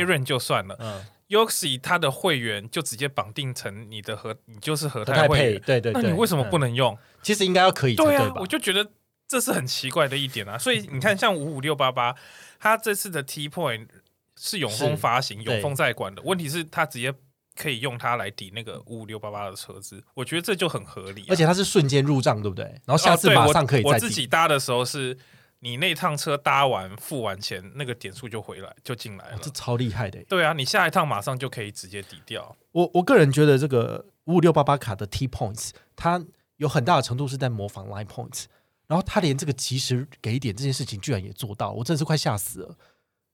[0.00, 1.04] Iron 就算了，嗯。
[1.28, 6.96] Yoxi 它的会员就直接绑定成你的和你就是和泰会员，对对，那你为什么不能用？
[7.22, 8.90] 其实应该要可以，对啊，我就觉得
[9.26, 10.56] 这是很奇怪的一点啊。
[10.56, 12.14] 所以你看，像五五六八八，
[12.58, 13.88] 它这次的 T Point
[14.36, 17.12] 是永丰发行、永丰在管的，问题是它直接
[17.54, 21.26] 可以用它来抵那个五五六八八的车子，我觉得这就很合理。
[21.28, 22.64] 而且它是瞬间入账，对不对？
[22.86, 23.82] 然后下次马上可以。
[23.82, 25.18] 我自己搭的时候是。
[25.60, 30.22] 你那趟车搭完付完钱，那个点数就回来就进来了，这超厉害的。
[30.28, 32.56] 对啊，你下一趟马上就可以直接抵掉。
[32.70, 36.24] 我我个人觉得这个五五六八八卡的 T points，它
[36.58, 38.44] 有很大的程度是在模仿 Line points，
[38.86, 42.76] 然后它连这个及时给点这件事情居然也做到，我真的是快吓死了。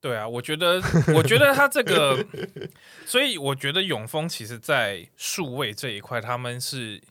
[0.01, 0.81] 对啊，我觉得
[1.15, 2.27] 我觉得它这个，
[3.05, 7.03] 所以我觉得永丰其实在数位这一块，他们是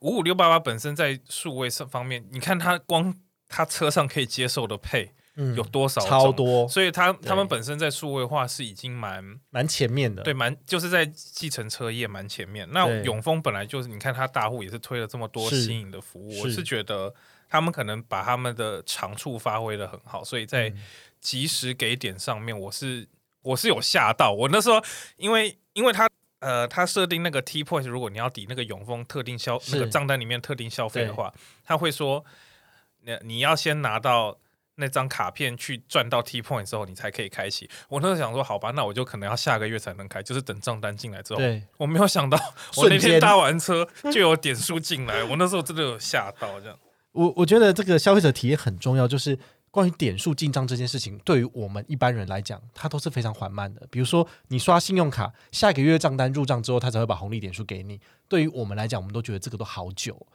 [0.00, 3.14] 五五六八八本身在数位上方面，你看它光。
[3.50, 5.12] 他车上可以接受的配
[5.56, 6.00] 有多少？
[6.02, 12.68] 超多，所以他他们本身在数位化是已经蛮蛮前面的，对，蛮就是在计程车业蛮前面。
[12.70, 17.12] 那永丰本来就是，你看他大户也是推了这么多新颖的服务，我是觉得
[17.48, 20.72] 他们可能把他们的长处发挥的很好，所以在
[21.20, 23.08] 及时给点上面，我是
[23.42, 24.32] 我是有吓到。
[24.32, 24.82] 我那时候，
[25.16, 26.06] 因为因为他
[26.40, 31.32] 呃，他设定那个 T point，如果你要抵那个永丰特定消那个账单里面特定消费的话，
[31.64, 32.24] 他会说。
[33.02, 34.38] 那你要先拿到
[34.76, 37.68] 那张卡片去赚到 T point 之后，你才可以开启。
[37.88, 41.38] 我那时候想说，好吧，那我就可能要下个月才能开，就是等账单进来之后。
[41.38, 42.38] 对，我没有想到，
[42.76, 46.58] 我那天搭完车就有点数进来，我那时候真的有吓到。
[46.60, 46.78] 这样，
[47.12, 49.38] 我我觉得这个消费者体验很重要，就是
[49.70, 53.86] 关于点数进账这件事情，对于我们一般人来讲，它都是非常缓慢的。
[53.90, 58.00] 比如说，你刷信用卡，下个月账单入账之后，它才会把红利点数给你。
[58.28, 60.26] 对于我们来讲，我们都觉得这个都好久。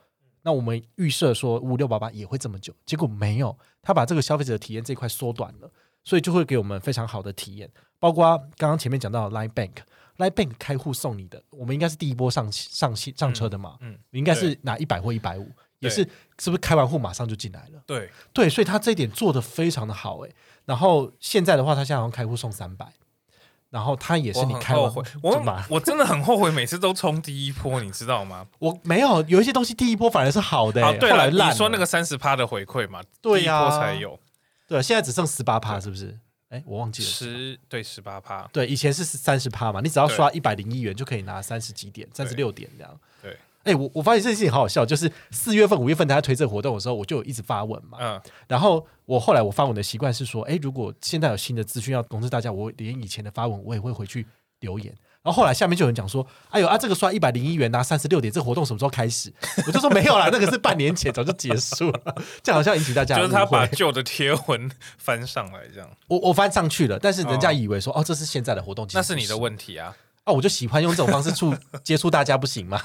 [0.46, 5.68] 那我们预设说五六八八也会这么久，结果没有，他把这个消费者体验这块缩短了，
[6.04, 7.68] 所以就会给我们非常好的体验。
[7.98, 17.82] 包括刚刚前面讲到的 Line Bank，Line Bank 开户送你的，我们应该是第一波上上上车的嘛，嗯，应该是拿一百或一百五，也是是不是开完户马上就进来了？
[17.84, 20.30] 对对，所以他这一点做的非常的好哎。
[20.64, 22.92] 然后现在的话，他现在好像开户送三百。
[23.70, 28.46] 然后他也是你开后悔，我我真的很后悔，每次都冲第一波，你知道吗？
[28.58, 34.18] 我没有有一些东西第一波反而是好的，对了，你说那个三十趴的回馈嘛，对呀，才有，
[34.68, 36.16] 对，现在只剩十八趴，是不是？
[36.48, 43.00] 哎，我忘记了，十对十八趴，对，以前是三十趴嘛，你只要刷一百零一元就可以拿三十几点，三十六点这样。
[43.20, 47.98] 对，哎，我我发现这件事情好好笑，就是四月份、五月份大家推这个活动的时候，我就一直发文嘛。
[48.00, 48.20] 嗯。
[48.48, 54.26] 然后我后来我发文的习惯是说，哎，如果现在有新的资讯要通知大家，我连以前的发文我也会回去
[54.60, 54.94] 留言。
[55.22, 59.28] 然后后来下面就有人讲说：“哎呦啊，这个刷一百零一元拿三十六点，这个活动什么时候开始？”
[59.66, 62.00] 我就说没有啦，那个是半年前早就结束了。
[62.44, 65.90] 这样好像引起大家就是他把旧的贴文翻上来这样。
[66.06, 69.96] 我我翻上去了，但是人家以为说哦，这是现在的活动，那是你的问题啊！
[70.26, 72.80] 哦，我就喜欢用这种方式触 接触大家，不行吗？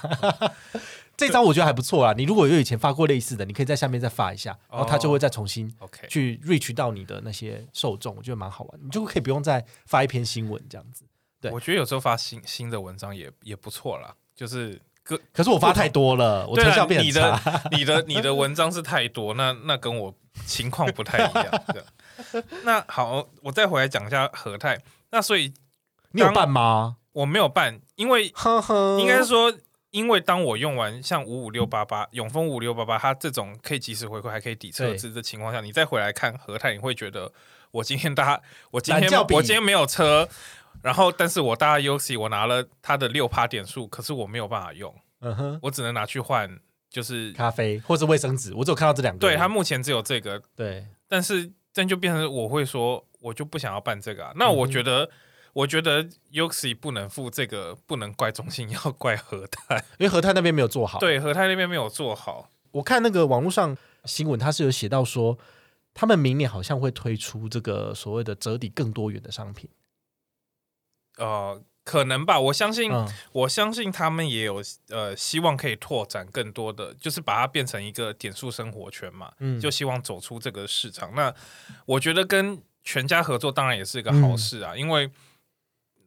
[1.18, 2.14] 这招我觉得还不错啊！
[2.18, 8.80] 你如果有以前发过类似的，你可以在下面再发一下，然后他就会再重新 OK 去 reach 到你的那些受众，我觉得蛮好玩。
[8.84, 11.04] 你就可以不用再发一篇新闻这样子。
[11.40, 17.40] 对我觉得有时候发新新的文章也也不错啦，就是可可是我发太多了，我成效变你的
[17.72, 20.14] 你的你的文章是太多， 那那跟我
[20.46, 21.64] 情况不太一样。
[22.64, 24.80] 那好，我再回来讲一下和泰。
[25.12, 25.54] 那所以
[26.12, 26.98] 你有办吗？
[27.14, 29.00] 我没有办，因为呵呵。
[29.00, 29.54] 应该是说，
[29.90, 37.32] 因为当我用完像五五六八八永丰五六八八，它这种可以及时回馈，还可以抵车资的情况下，你再回来看和泰，你会觉得
[37.72, 40.28] 我今天搭 我今天我今天没有车。
[40.82, 46.50] 然后，但是我搭 U C，我拿了他的六趴点数，可是我没有办法用，嗯哼，我只能拿去换，
[46.90, 49.20] 就是咖啡或是卫生纸，我只有看到这两个。
[49.20, 54.32] 对它目前只有这个，对，但是这就变成我会说，我就不想要办这个啊。
[54.38, 55.08] 那我觉得，
[55.54, 61.00] 我觉得 U C 不能负这个，不能怪中信，要怪和泰，因为和泰那边没有做好。
[61.00, 62.50] 对，和泰那边没有做好。
[62.72, 65.38] 我看那个网络上新闻，他是有写到说，
[65.94, 69.70] 他们明年好像会推出这个所谓的折抵更多元的商品。
[71.18, 72.40] 呃，可能吧。
[72.40, 72.90] 我相信，
[73.34, 79.34] 我相信他们也有呃，希望可以拓展更多的，就是把它变成一个点数生活圈嘛。
[79.40, 81.14] 嗯，就希望走出这个市场。
[81.14, 81.36] 那
[81.86, 85.12] 我觉得跟全家合作当然也是一个好事啊，因为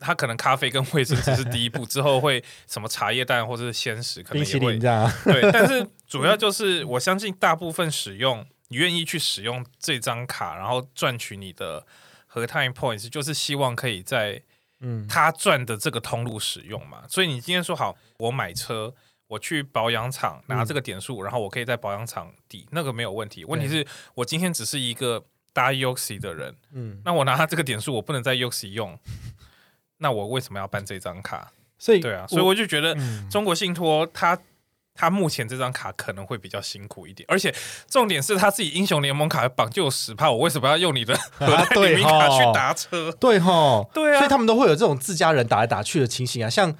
[0.04, 4.78] 他可能咖啡跟卫生纸是第一步，之后会什么茶叶蛋或者是鲜食，可能也会
[5.24, 5.50] 对。
[5.50, 11.86] 但是主要就是我相信大部分使用，你愿意去使用这张卡，然后赚取你的
[12.26, 14.42] 和 time points，就是希望可以在。
[14.80, 18.92] 嗯，他赚的这个通路使用嘛，所以你今天说好，我买车，
[19.28, 23.46] 我去保养厂拿这个点数，然后我可以在保养厂抵，那个没有问题。
[23.46, 28.98] 问题是我今天只是一个搭 Uxi 的人，嗯，那我拿他这个点数，我不能在 Uxi 用，
[30.04, 31.50] 那我为什么要办这张卡？
[31.78, 32.94] 所以对啊，所以我就觉得
[33.30, 34.38] 中国信托它。
[34.96, 37.52] 他目前这张卡可能会比较辛苦一点，而且
[37.88, 41.12] 重点是他自己英雄联盟卡绑就有十帕，我为什么要用你的
[41.74, 43.10] 联名卡去打车？
[43.18, 46.48] 对哈，对啊，所以他们都会有这种自家人打来打去的情形啊。
[46.48, 46.72] 像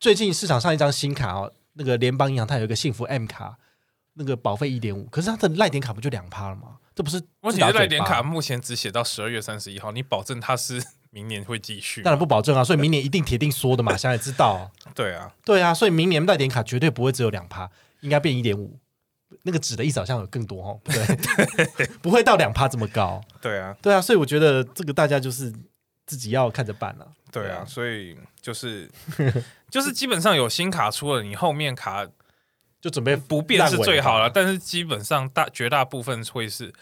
[0.00, 3.56] 最近市场上一张新卡哦，那个联邦银行它有一个幸福 M 卡，
[4.14, 6.78] 那个保费一点五，可是它的赖点卡不就两趴了吗？
[6.96, 7.22] 这不是？
[7.42, 10.82] 问题是赖点卡目前只写到十二月三十一号，你保证它是？
[11.10, 14.70] 明年会继续，当然不保证啊，所以明年一定铁定缩的嘛，现在知道。
[14.94, 17.68] 对啊，对啊，所以明年带点卡绝对不会只有两趴，
[18.00, 18.78] 应该变一点五。
[19.42, 23.20] 那个纸的意思好像有更多哦，对， 不会到两趴这么高。
[23.40, 25.52] 对啊，对啊，所以我觉得这个大家就是
[26.04, 27.06] 自己要看着办了。
[27.30, 28.90] 对啊，所以就是
[29.70, 32.06] 就是基本上有新卡出了，你后面卡
[32.80, 36.72] 就准备不变是最好了，但是基本上大绝大部分会是。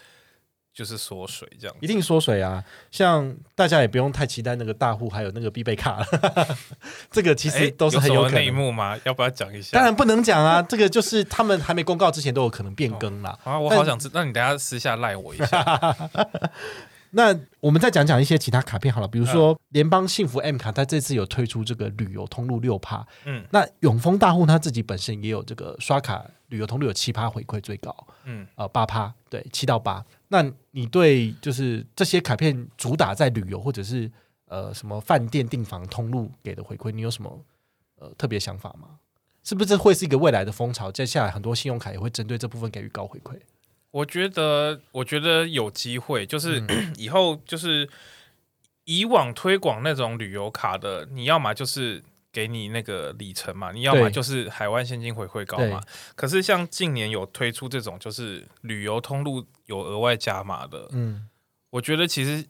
[0.73, 2.63] 就是缩水这样，一定缩水啊！
[2.89, 6.05] 像大家也不用太期待那个大户还有那个必备卡了，
[7.11, 8.97] 这个其实都是很有内幕吗？
[9.03, 9.71] 要不要讲一下？
[9.77, 10.61] 当然不能讲啊！
[10.61, 13.37] 这个就是他们还没公告之前都有可能变更啦。
[13.43, 15.95] 啊，我好想知，那你等下私下赖我一下。
[17.11, 27.95] 那我们再讲讲一些其他卡片好了，比如说联邦幸福 M 卡，它这次有推出这个旅游通路六趴，嗯，那永丰大户他自己本身也有这个刷卡旅游通路有七趴回馈最高，
[28.25, 30.05] 嗯，呃八趴，对，七到八。
[30.27, 34.11] 那你对就是这些卡片主打在旅游或者是
[34.45, 37.39] 呃什么饭店订房通路给的回馈，你有什么
[37.97, 38.99] 呃特别想法吗？
[39.43, 40.91] 是不是会是一个未来的风潮？
[40.91, 43.39] 接下来很多信用卡也会针对这部分给予高回馈。
[43.91, 46.63] 我觉得，我觉得有机会，就是
[46.97, 47.89] 以后就是
[48.83, 55.81] 以往推广那种旅游卡的，你要么就是给你那个里程嘛，你要么就是海外现金回馈高嘛。
[56.15, 61.27] 可是像近年有推出这种，就是旅游通路有额外加码的，嗯，
[61.71, 62.45] 我觉得其实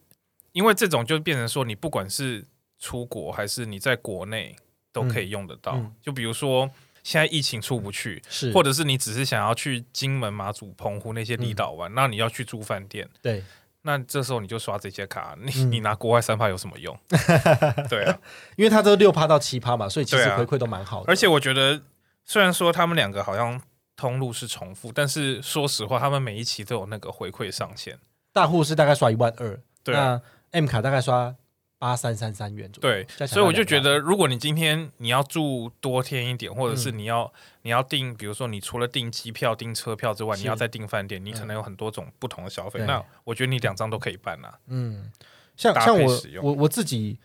[0.51, 2.45] 因为这种就变成说，你不管是
[2.77, 4.55] 出国还是你在国内
[4.91, 5.79] 都可以用得到。
[6.01, 6.69] 就比如说。
[7.03, 13.43] 现在疫情出不去，是或者是你只是想要去金门、马祖、澎湖那些离岛玩，那你要去住饭店，对，
[13.81, 16.97] 那这时候你就刷这些卡，你你拿国外三趴有什么用？
[17.89, 18.19] 对啊，
[18.55, 21.11] 因为它都六趴到七趴嘛，所以其实回馈都蛮好的。
[21.11, 21.81] 而且我觉得，
[22.25, 23.59] 虽然说他们两个好像
[23.95, 27.97] 通路是重复，但是说实话，他们每一期都有那个回馈上限。
[28.31, 30.21] 大户是大概刷一万二，对啊。
[30.51, 31.35] M 卡大概刷
[31.79, 33.05] 八三三三元左右。
[33.17, 42.81] 对，所以我就觉得，如果你今天你要住多天一点，或者是你要你要订，比如说你除了订机票、订车票之外，你要再订饭店，你可能有很多种不同的消费。
[42.85, 44.59] 那我觉得你两张都可以办啊。
[44.67, 45.11] 嗯，
[45.55, 47.17] 像像我我我自己。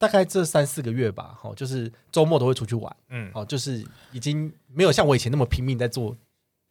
[0.00, 6.16] 大概这三四个月吧，哈，就是周末都会出去玩，嗯，哦，就是已经没有像我以前那么拼命在做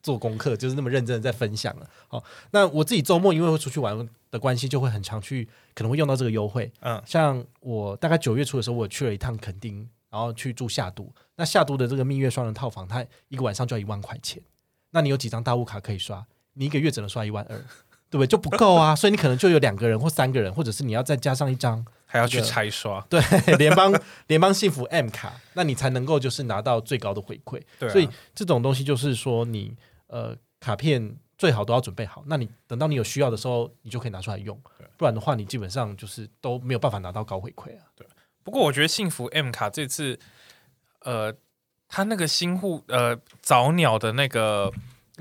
[0.01, 1.89] 做功课，就是那么认真的在分享了。
[2.07, 6.71] 好，那我自己周末因为会出去玩的关系，就会很常去，可能会用到这个优惠。
[6.81, 11.11] 嗯，像我大概九月初的时候，我去了一趟垦丁，然后去住夏都。
[11.35, 14.41] 那夏都的这个蜜月双人套房，它一个晚上就要一万块钱。
[14.91, 16.25] 那你有几张大物卡可以刷？
[16.53, 17.57] 你一个月只能刷一万二，
[18.09, 18.27] 对不对？
[18.27, 18.95] 就不够啊。
[18.95, 21.85] 所以你可能就有两个人或三个人，或者是你要再加上一张。
[22.11, 23.21] 还要去拆刷， 对
[23.57, 23.93] 联邦
[24.25, 27.61] 联邦幸福 M 卡，那你才能够就是拿到最高的回馈。
[27.77, 29.71] 对，所以这种东西就是说，你
[30.07, 34.59] 呃卡片最好都要准备好，那你等到你有需要的时候，你就可以拿出来用。
[34.97, 37.85] 不然的话，你基本上就是都没有办法拿到高回馈啊。
[37.95, 38.07] 对，
[38.43, 40.17] 不过我觉得幸福 M 卡这次，
[41.01, 41.31] 呃，
[41.87, 44.73] 它那个新户呃早鸟的那个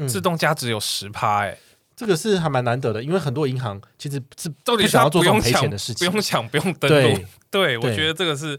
[0.09, 1.59] 自动加值有十趴，哎。
[1.99, 7.25] 这个是还蛮难得的，因为很多银行其实是到底想要做这种赔钱的事情，不用抢，不用登录。
[7.51, 8.57] 对，我觉得这个是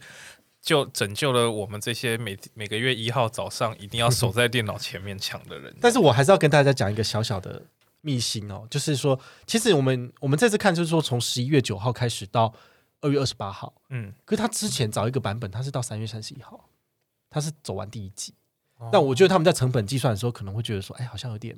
[0.61, 5.73] 就拯救了我们这些每每个月一号早上一定要守在电脑前面抢的人。
[5.79, 7.63] 但是我还是要跟大家讲一个小小的
[8.01, 12.53] 秘辛哦，就是说，其实我们我们这次看就是说，从十一月九号开始到
[12.99, 16.69] 二月二十八号，嗯，可是他之前找一个版本，他是到三月三十一号，
[17.29, 18.33] 他是走完第一季。
[18.91, 21.57] 那我觉得他们在成本计算的时候，可能会觉得说，哎，好像有点。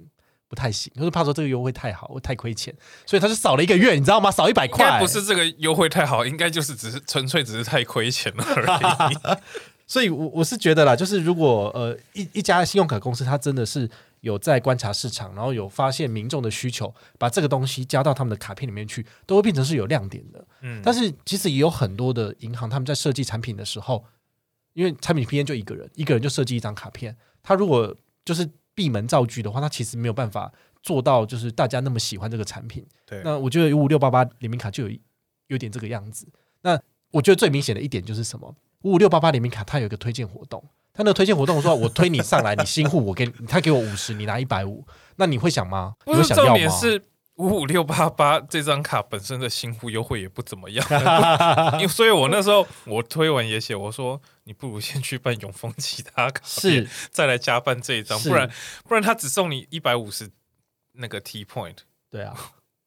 [0.52, 4.30] 不太行，就是怕说这个优惠太好，会太亏钱，所以他就少了一个月，你知道吗？
[4.30, 9.16] 少一百块，不是这个优惠太好，应该就是只是纯粹只是太亏钱了而已。
[9.88, 20.46] 所以，我我是觉得啦，就是如果呃一一家信用卡公司，它真的是有在观察市场，然后有发现民众的需求，把这个东西加到他们的卡片里面去，都会变成是有亮点的。
[20.64, 24.04] 嗯，但是其实也有很多的银行，他们在设计产品的时候，
[24.74, 28.50] 因为产品偏就一个人，一个人就设计一张卡片，他如果就是。
[28.74, 32.86] 闭门造句的话，它其实没有办法做到，就是大家那么喜欢这个产品。
[33.06, 34.98] 对，那我觉得五五六八八联名卡就有
[35.48, 36.28] 有点这个样子。
[36.62, 36.80] 那
[37.12, 38.56] 我觉得最明显的一点就是什么？
[38.84, 44.86] 五五六八八联名卡它有一个推荐活动，它那个推荐活动说，我推你上来，你新户我给你，他给我五十，你拿一百五，
[45.18, 45.96] 那你会想吗？
[46.06, 47.02] 你会想要吗？
[47.42, 50.86] 五五六八八这张卡本身的新户优惠也不怎么样，
[51.90, 56.88] 所以我那时候我推文也写，我说你不如先去办永丰其他卡，是。
[57.10, 58.50] 再来加办这一张，不然
[58.88, 60.30] 不然他只送你一百五十
[60.94, 61.78] 那个 T point，
[62.12, 62.36] 对啊，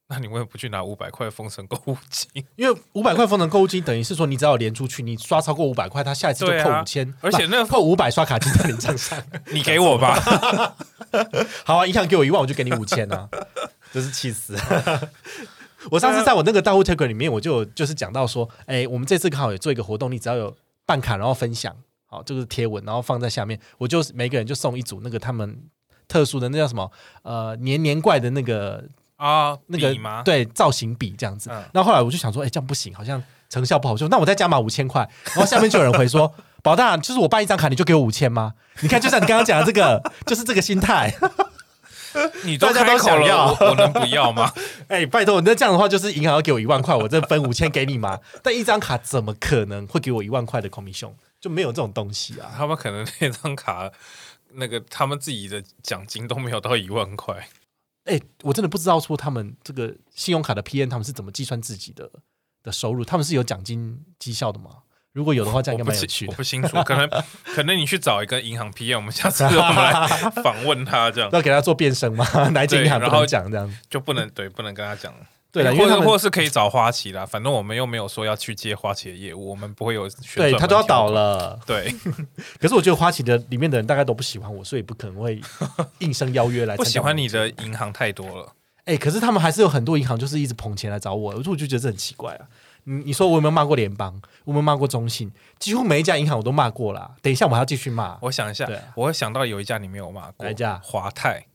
[0.08, 2.44] 那你为什么不去拿五百块封城购物金？
[2.56, 10.14] 因为五百块封城购物金等于是说你只要连出去，你刷超过五百块，他下一次就扣五千，而且那扣五百刷卡金在你账上， 你给我吧，
[11.64, 13.28] 好啊，银行给我一万，我就给你五千啊。
[13.92, 14.58] 真是气死！
[15.90, 21.74] 我上次在我那个大户 t a k e r 里面，我就就是讲到说，哎，我们这次刚好也做一个活动，你只要有办卡，然后分享，
[22.06, 25.62] 好，就是贴文，然后放在下面，我就每个人就送一组那个他们
[26.08, 26.90] 特殊的那叫什么
[27.22, 28.84] 呃年年怪的那个
[29.24, 31.50] 啊那个对造型笔这样子。
[31.72, 35.08] 那后来我就想说，哎，这样不行，好像成效不好，就那我再加码五千块。
[35.26, 38.52] 然后下面就有人回说， 宝大，就是我办一张卡，你就给我五千吗？
[38.80, 41.14] 你看，就像你刚刚讲的这个， 就是这个心态。
[42.44, 44.52] 你都开口了，我能不要吗？
[44.86, 48.20] 哎，拜托，那这样的话就是银行要给我一万块，我这分五千给你嘛？
[48.42, 51.10] 但一张卡怎么可能会给我一万块的 commission？
[51.40, 52.54] 就没有这种东西啊！
[52.56, 53.90] 他们可能那张卡
[54.54, 57.34] 那个他们自己的奖金都没有到一万块。
[58.04, 62.10] 哎，我真的不知道说他们这个信用卡的 P N 他们是怎么计算自己的
[62.62, 63.04] 的收入？
[63.04, 64.70] 他们是有奖金绩效的吗？
[65.12, 66.32] 如果有的话，这样应该蛮有趣的。
[66.32, 67.08] 我不清楚，可能
[67.54, 70.06] 可能你去找一个银行 P N，我们下次我们来
[70.42, 72.26] 访问他，这样 要给他做变声吗？
[72.50, 73.78] 哪间银行不能讲这样？
[73.88, 75.14] 就不能对，不能跟他讲。
[75.54, 80.08] 对了，或者或是可以找花旗啦，反正我们又没有说要去接花旗的业务，我们不会有。
[80.34, 81.56] 对他都要倒了。
[81.64, 81.94] 对，
[82.58, 85.40] 可是我觉得花旗的里面的人大概都不喜欢我，所以不可能会
[86.00, 86.74] 应声邀约来。
[86.76, 88.52] 不喜欢你的银行太多了。
[88.86, 92.48] 哎，可是他们还是有很多银行就是一直捧钱来找我，我就觉得这很奇怪啊。
[92.86, 94.20] 你你说我有没有骂过联邦？
[94.44, 95.32] 我有没有骂过中信？
[95.60, 97.12] 几乎每一家银行我都骂过了。
[97.22, 98.18] 等一下我还要继续骂。
[98.20, 100.80] 我想一下，我会想到有一家你没有骂过，哪一家？
[100.82, 101.46] 华泰。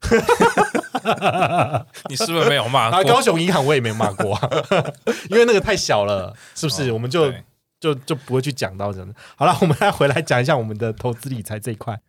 [2.08, 3.02] 你是不是没有骂 过？
[3.04, 4.38] 高雄银行我也没骂过，
[5.30, 6.92] 因为那个太小了，是不是？
[6.92, 7.32] 我们就
[7.80, 9.14] 就就不会去讲到这样。
[9.36, 12.00] 好了，我们来回来讲一下我们的投资理财这一块。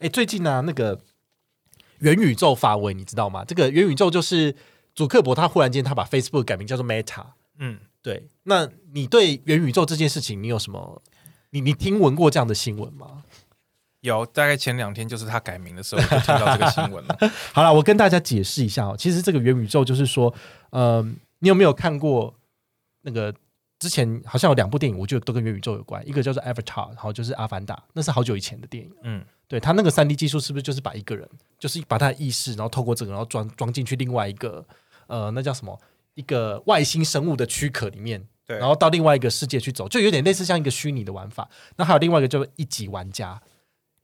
[0.00, 0.98] 哎，最近呢，那个
[2.00, 3.44] 元宇宙发威，你知道吗？
[3.44, 4.54] 这个元宇宙就是
[4.94, 7.24] 祖克伯他忽然间他把 Facebook 改名叫做 Meta。
[7.58, 7.78] 嗯。
[8.00, 11.02] 对，那你对元宇宙这件事情，你有什么？
[11.50, 13.24] 你你听闻过这样的新闻吗？
[14.08, 17.16] 有，大概前两天就是他改名的时候就听到这个新闻了。
[17.54, 20.34] 好了，我跟大家解释一下哦，其实这个元宇宙就是说，
[20.70, 21.02] 呃，
[21.38, 22.34] 你有没有看过
[23.02, 23.32] 那个
[23.78, 28.90] 之前好像有两部电影，我觉得都跟元宇宙有关，一个叫做《Avatar》，然后就是《阿凡达》，那是好久以前的电影。
[29.02, 31.28] 嗯，对他那个三 D 技术是不是就是把一个人，
[31.58, 34.64] 就是把他的意识，然后透过这个，然后装装进去另外一个
[35.06, 35.78] 呃，那叫什么？
[36.14, 41.48] 一个外星生物的躯壳里面，对，然后到另外一个世界去走，就有点类似像一个虚拟的玩法。
[41.76, 43.40] 那还有另外一个叫一级玩家，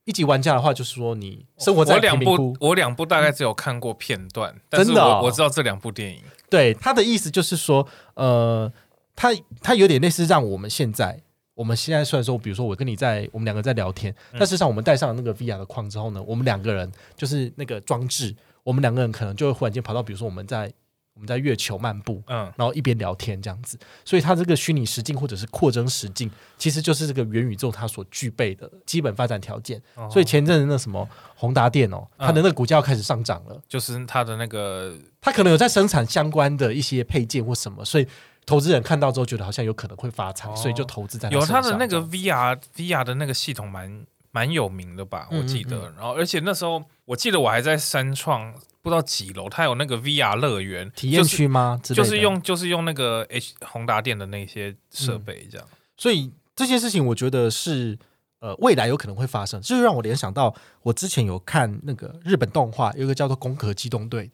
[0.04, 6.20] 一级玩家的话就是说你生活在我两部，我两部大概只有看过片段，真的我知道这两部电影。
[6.50, 8.70] 对他的意思就是说，呃，
[9.16, 9.30] 他
[9.62, 11.22] 他有点类似让我们现在，
[11.54, 20.72] 我们现在虽然说，比如说我跟你在我们两个在聊天，但事实上我们戴上了那个 VR 的框之后呢，我们两个人就是那个装置，我们两个人可能就会忽然间跑到，比如说我们在。
[21.14, 29.80] 我们在月球漫步，嗯，然后一边聊天这样子，所以它这个虚拟实境或者是扩增实境，其实就是这个元宇宙它所具备的基本发展条件。
[30.10, 38.06] 所以前阵子那什么宏达电哦，它的那个股价要开始上涨了，就是它的那个，它可能有在生产相关的一些配件或什么，所以
[38.44, 45.28] 投资人看到之后觉得好像有可能会发财，所以就投资在有它的那个 VR VR 的那个系统蛮蛮有名的吧？
[45.30, 48.52] 我记得，然后而且那时候我记得我还在三创。
[48.84, 51.80] 不知道几楼，它有那个 VR 乐园体验区吗？
[51.82, 55.66] 就是用就是用那个 H 宏达店的那些设备这样。
[55.96, 57.98] 所以这些事情，我觉得是
[58.40, 59.58] 呃未来有可能会发生。
[59.62, 64.30] 就是让我联想到，我之前有看那个日本动画，有一个叫做《攻壳机动队》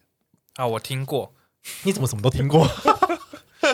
[0.61, 1.32] 啊，我听过。
[1.84, 2.66] 你怎么什么都听过？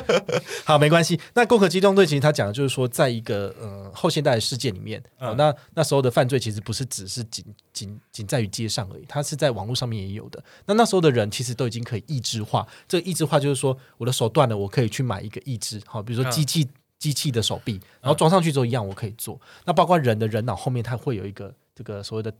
[0.64, 1.20] 好，没关系。
[1.34, 10.42] 那《攻壳机动队》其实他讲的就是说，在一个呃后现代的世界里面，哦，那那时候的犯罪其实不是只是仅仅仅在于街上而已，它是在网络上面也有的。
[10.66, 16.68] 那那时候的人其实都已经可以意志化，这个意志化就是说，我的手断了，我可以去买一个意志，好，比如说机器
[16.98, 19.40] 机器的手臂，然后装上去之后一样我可以做。
[19.64, 22.32] 那包括人的人脑后面，它会有一个这个所谓的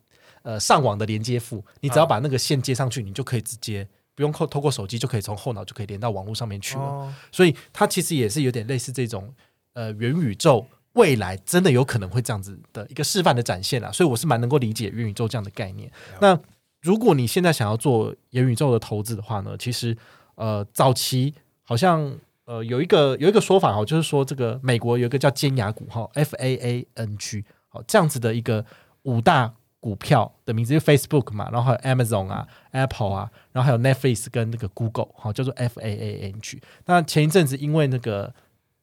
[0.43, 3.87] 呃上网的连接副，你只要把那个线接上去，你就可以直接。
[4.17, 9.33] 不用透透过手机就可以从后脑就可以连到网络上面去了，所以它其实也是有点类似这种
[9.75, 15.93] 呃元宇宙未来真的有可能会这样子的一个示范的展现啦，所以我是蛮能够理解元宇宙这样的概念。
[16.19, 16.41] 那
[16.81, 19.95] 如果你现在想要做元宇宙的投资的话呢，其实
[20.37, 28.64] 呃早期好像呃有一个有一个说法哈，就是说这个美国有一个叫尖牙股哈 F A A N G 好这样子的一个
[29.03, 29.53] 五大。
[29.87, 36.61] 股票的名字就 Facebook 嘛，然后还有 Amazon 啊、Apple 啊，然后还有 Netflix 跟那个 Google，好叫做 F A A N G。
[36.87, 38.34] 那前一阵子因为那个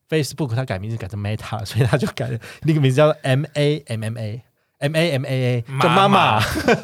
[0.09, 4.41] Facebook 它改名字改成 Meta， 所以它就改了那个名字叫做 M A M M A
[4.77, 6.41] M A M A A，叫妈妈。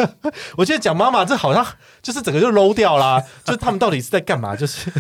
[0.58, 1.66] 我觉得讲妈妈这好像
[2.02, 4.54] 就是整个就 low 掉啦， 就是他们到底是在干嘛？
[4.54, 4.92] 就是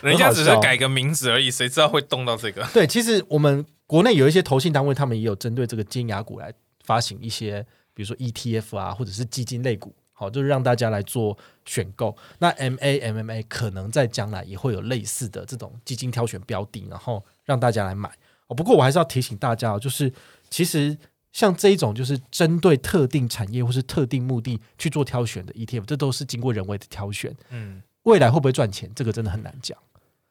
[0.00, 2.66] 人家只是改个名字而已，谁知道会动到这个？
[2.72, 6.50] 对，其实我们国内有一些投信单位，他们也有针对这个尖牙股来
[6.82, 7.66] 发行一些。
[7.94, 12.16] 比如说 ETF 啊，或者是基金类股，好，就是让大家来做选购。
[12.38, 18.10] 那 MAMMA 可能在将来也会有类似的这种基金挑选标的，然后让大家来买。
[18.46, 20.12] 哦，不过我还是要提醒大家，就是
[20.50, 20.96] 其实
[21.32, 27.34] 像这一种就是针对特定产业或是特定目的去做挑选的 ETF，这都是经过人为的挑选。
[27.50, 29.78] 嗯，未来会不会赚钱，这个真的很难讲。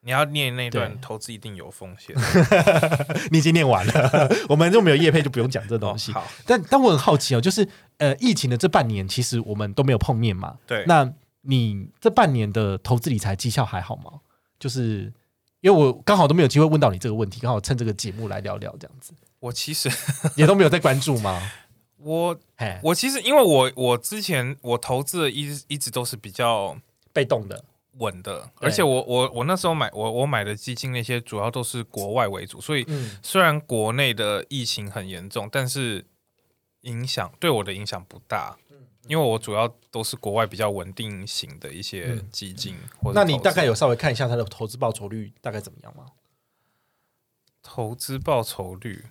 [0.03, 2.15] 你要念那段投资一定有风险，
[3.29, 6.11] 你已经念完了， 我们就没有业配就不用讲这东西。
[6.11, 10.57] 好，但但我很好奇哦，就是呃，疫情的这半年，其实我们都没有碰面嘛。
[10.65, 14.21] 对，那你这半年的投资理财绩效还好吗？
[14.59, 15.13] 就是
[15.59, 19.13] 因为我刚好都没有机会问到你这个问题，刚好趁这个节目来聊聊这样子。
[19.39, 19.89] 我其实
[20.35, 21.39] 也都没有在关注吗？
[21.97, 22.35] 我
[22.81, 26.75] 我其实因为我我之前我投资的一一直都是比较
[27.13, 27.63] 被动的。
[27.97, 32.85] 稳的，而且我我我那时候买我我买的基金那些主要都是国外为主，所以
[33.21, 36.05] 虽然国内的疫情很严重，但是
[36.81, 38.57] 影响对我的影响不大，
[39.07, 42.77] 因为我主要都是国外比较稳定型的一些基金。
[43.13, 46.05] 那你大概有稍微看一下它的投资报酬率大概怎么样吗？
[47.61, 49.05] 投资报酬率。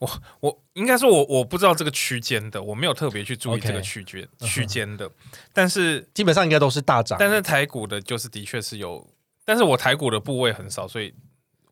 [0.00, 5.10] 我我应该说，我我不知道这个区间的，我没有特别去注意这个区间区间的，
[5.52, 7.16] 但是基本上应该都是大涨。
[7.18, 9.08] 但是台股的，就是的确是有，
[9.44, 11.14] 但是我台股的部位很少，所以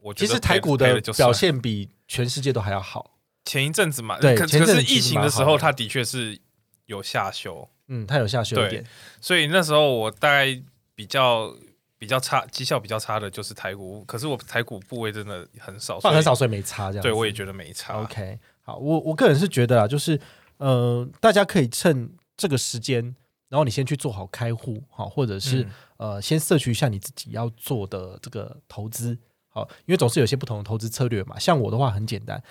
[0.01, 3.19] 我其实台股的表现比全世界都还要好。
[3.45, 6.39] 前一阵子嘛，对，可是疫情的时候，它的确是
[6.87, 8.87] 有下修，嗯，它有下修一点，
[9.21, 10.63] 所以那时候我大概
[10.95, 11.55] 比较。
[12.03, 17.01] 比较差，绩效比较差的就是台股，可是我台股部位真的很少，放很少，所以没差这样。
[17.01, 18.03] 对，我也觉得没差。
[18.03, 20.21] OK，好，我我个人是觉得啊，就是
[20.57, 23.15] 呃，大家可以趁这个时间，
[23.49, 25.65] 然后你先去做好开户，好，或者是
[25.97, 29.17] 呃，先摄取一下你自己要做的这个投资，
[29.49, 31.39] 好，因为总是有些不同的投资策略嘛。
[31.39, 32.43] 像我的话很简单。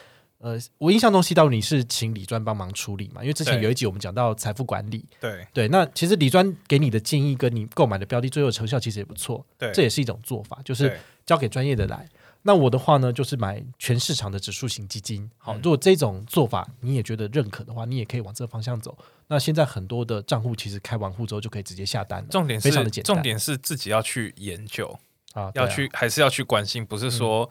[0.41, 3.21] 呃，我印象中，西道你是请李专帮忙处理嘛？
[3.21, 5.67] 因为之前有一集我们讲到财富管理，对对。
[5.67, 12.09] 那其实李专给你的建议跟你购买的标的最后成效其实也不错，对，这也是一种做法，就是交给专业的来。
[12.41, 15.29] 那我的话呢，就是买全市场的指数型基金。
[15.37, 18.97] 好，如果这种做法你也觉得认可的话，你也可以往这个方向走。
[19.27, 23.15] 那现在很多的账户其实开完户之后就可以直接下单，重点非常的简单。
[23.15, 24.99] 重点是自己要去研究
[25.33, 27.47] 啊，要去还是要去关心，不是说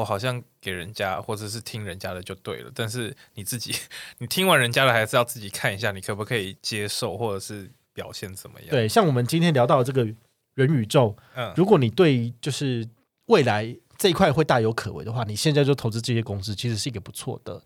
[0.00, 2.70] 哦，好像给人家或者是听人家的就对了。
[2.74, 3.74] 但是你自己，
[4.18, 8.70] 你听完人家的，还是要自己看一下，你可不可以接受，或者是表现怎么样？
[8.70, 10.04] 对，像我们今天聊到这个
[10.54, 12.88] 元宇宙，嗯，如果你对就是
[13.26, 13.76] 未来。
[14.00, 17.60] 这一块会大有可为的话，你现在就投资这些公司，其实是一个不错的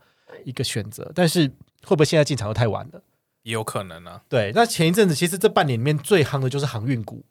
[0.47, 1.13] 一个选择。
[1.15, 1.47] 但是
[1.85, 3.03] 会不会现在进场又太晚了？
[3.43, 4.23] 也有可能啊。
[4.31, 7.23] 对，那前一阵子其实这半年里面最夯的就是航运股，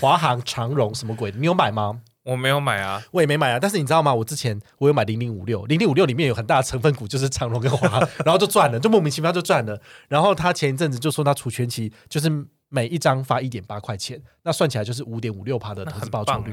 [0.00, 1.30] 华航、长荣什么鬼？
[1.32, 2.00] 你有买吗？
[2.28, 3.58] 我没有买啊，我也没买啊。
[3.58, 4.14] 但是你知道吗？
[4.14, 9.80] 我之前我有买零零五六，零零五六里面有很大的成分股就是长荣跟华航， 然后就赚了，就莫名其妙就赚了。
[10.08, 12.30] 然后他前一阵子就说他除权期就是
[12.68, 16.52] 每一张发一点八块钱，那算起来就是五点五六趴的投资报酬率。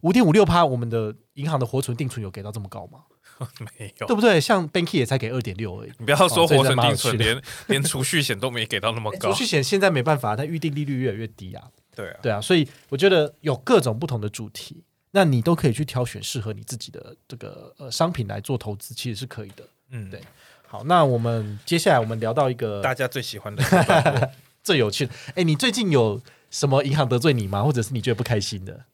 [0.00, 2.98] 五点五六趴，我们的银行的活存定存有给到这么高吗？
[3.78, 4.38] 没有，对不对？
[4.40, 5.92] 像 Banky 也才给二点六而已。
[5.98, 9.30] 你不要说活存定存，连 连储蓄险都没给到那么高。
[9.30, 11.64] 储蓄险现在没办法，它预定利率越来越低啊。
[11.96, 14.84] 对啊，对啊，所以我觉得有各种不同的主题，
[15.16, 19.64] 那你都可以去挑选适合你自己的这个呃商品来做投资，其实是可以的。
[19.90, 20.20] 嗯，对。
[20.66, 23.62] 好，那我们接下来我们聊到一个大家最喜欢的、
[24.64, 25.12] 最有趣的。
[25.36, 27.62] 哎，你最近有什么银行得罪你吗？
[27.62, 28.86] 或者是你觉得不开心的？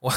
[0.00, 0.12] 我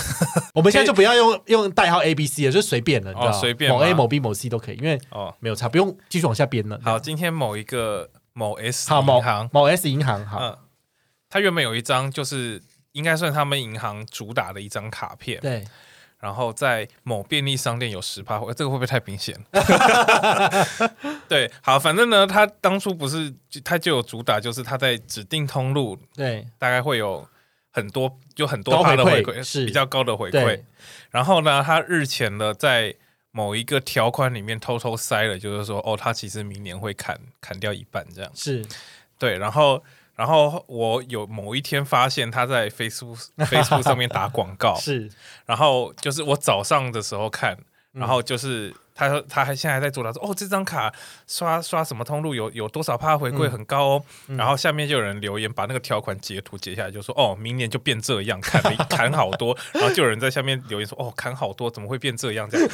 [0.55, 6.79] 我们现在就不要用用代号 A B C 了，就随便了，你知道随便某 A 某 B 某 C 都可以，因为哦没有差，不用继续往下编了。
[6.83, 10.59] 好，今天某一个某 S 好某行某 S 银行，好，
[11.29, 12.59] 它原本有一张就是
[12.93, 15.65] 应该算他们银行主打的一张卡片，对。
[16.19, 19.35] 然后在某便利商店有十趴，这个会不会太明显？
[21.27, 23.33] 对，好，反正呢，他当初不是
[23.63, 27.27] 他就有主打，就是他在指定通路，对，大概会有。
[27.73, 30.61] 很多就很多趴的回馈是比较高的回馈，
[31.09, 32.93] 然后呢，他日前呢在
[33.31, 38.61] 某一个条款里面偷偷塞了，就是说哦，他其实明年会砍砍掉一半这样，是
[39.17, 39.81] 对，然后
[40.21, 45.09] 然后我有某一天发现他在 Facebook Facebook 上面打广告，是，
[45.47, 47.57] 然后就是我早上的时候看，
[47.93, 48.73] 然后就是。
[48.93, 50.93] 他说他还现在还在做，他说哦这张卡
[51.25, 62.69] 刷刷什么通路有有多少趴回馈很高哦，然后下面就有人留言把那个条款截图截下来，就说哦明年就变这样，砍砍好多，然后就有人在下面留言说哦砍好多怎么会变这样这样，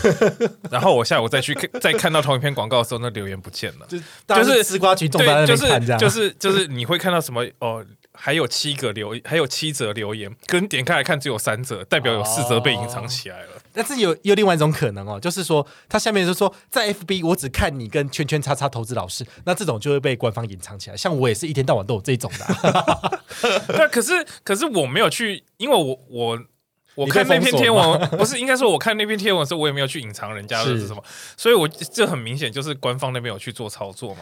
[0.70, 7.86] 然后我下午再去再看到同一篇广告的时候，那留言不见了，就是丝瓜群众对，就是就是就是你会看到什么哦。
[8.20, 13.50] 还有七个留，还有七则留言，跟点开来看只有三则，代表有四则被隐藏起来了。
[13.78, 20.98] 但是有有另外一种可能哦，就是说他下面就说在 FB 我只看你跟圈圈叉叉投资老师，那这种就会被官方隐藏起来。
[20.98, 23.22] 像我也是一天到晚都有这种的。
[23.70, 26.40] 那可是可是我没有去，因为我我。
[26.98, 31.04] 我看那篇贴文 不是应该说，我看那篇贴文的时候，我也没有去隐藏人家的是什么，
[31.38, 34.22] 所以我这很明显就是官方那边有去做操作嘛，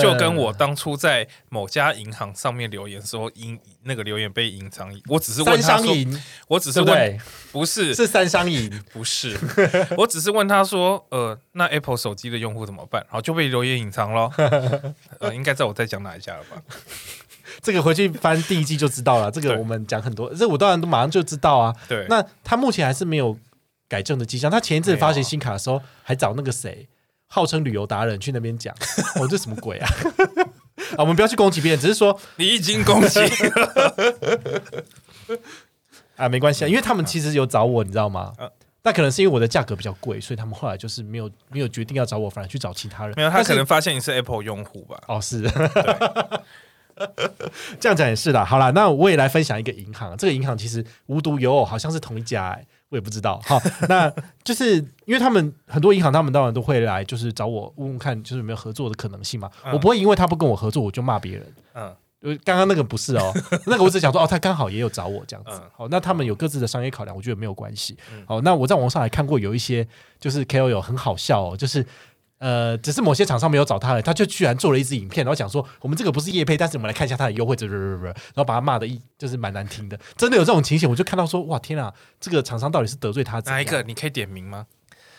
[0.00, 5.94] 就跟我当初在某家银行上面留言说隐那个留言被隐藏，我只是问他说，
[6.48, 7.20] 我只是问，
[7.52, 7.94] 不是。
[7.94, 9.38] 是三商银， 不是，
[9.96, 13.00] 我只是问他说，呃，那 Apple 手机的用户怎么办？
[13.04, 14.30] 然后就被留言隐藏了，
[15.20, 16.60] 呃，应该知道我在讲哪一家了吧？
[17.62, 19.30] 这个回去翻第一季就知道了。
[19.30, 21.74] 这个我们讲很多，这我当然都马上就知道啊。
[21.88, 23.36] 对，那他目前还是没有
[23.88, 24.50] 改正的迹象。
[24.50, 26.88] 他前一阵发行新卡的时候，还找那个谁，
[27.26, 28.74] 号称旅游达人去那边讲。
[29.20, 29.88] 哦，这什么鬼啊？
[30.92, 33.20] 啊，我们不要去攻击别人，只是说你已经攻击
[36.16, 38.32] 啊，没关系啊，因为他们其实有找我，你知道吗？
[38.82, 43.14] 那可能是因为我的价格比较贵，所以他们后来就是没有没有决定要找我，反而去找其他人。
[43.16, 44.96] 没有，他可能发现你是 Apple 用户吧？
[45.08, 45.42] 哦，是。
[47.78, 48.44] 这样讲也是啦。
[48.44, 50.16] 好啦，那我也来分享一个银行。
[50.16, 53.40] 这个银行其实无独有偶，好像是同一家，哎，我也不知道。
[53.44, 59.50] 好， 那就是因为他们很多银行，他们当然都会来，就是找我问问看，就是有没有合作的可能性嘛。
[59.72, 61.46] 我不会因为他不跟我合作，我就骂别人。
[61.74, 63.32] 嗯，刚刚那个不是哦，
[63.66, 65.60] 那个我只想说，哦，他刚好也有找我这样子。
[65.76, 67.96] 好，那他们有各自的商业考量，我觉得没有关系。
[68.26, 69.86] 好，那我在网上还看过有一些，
[70.18, 71.84] 就是 KOL 很好笑哦，就是。
[72.38, 83.82] 呃，只是某些厂商没有找他了，他就居然做了一支影片，然后讲说我们这个不是叶配，但是我们来看一下他的优惠，然后把他骂的一就是蛮难听的，真的有这种情形，我就看到说哇天啊，这个厂商到底是得罪他哪一个？
[83.84, 84.66] 你可以点名吗？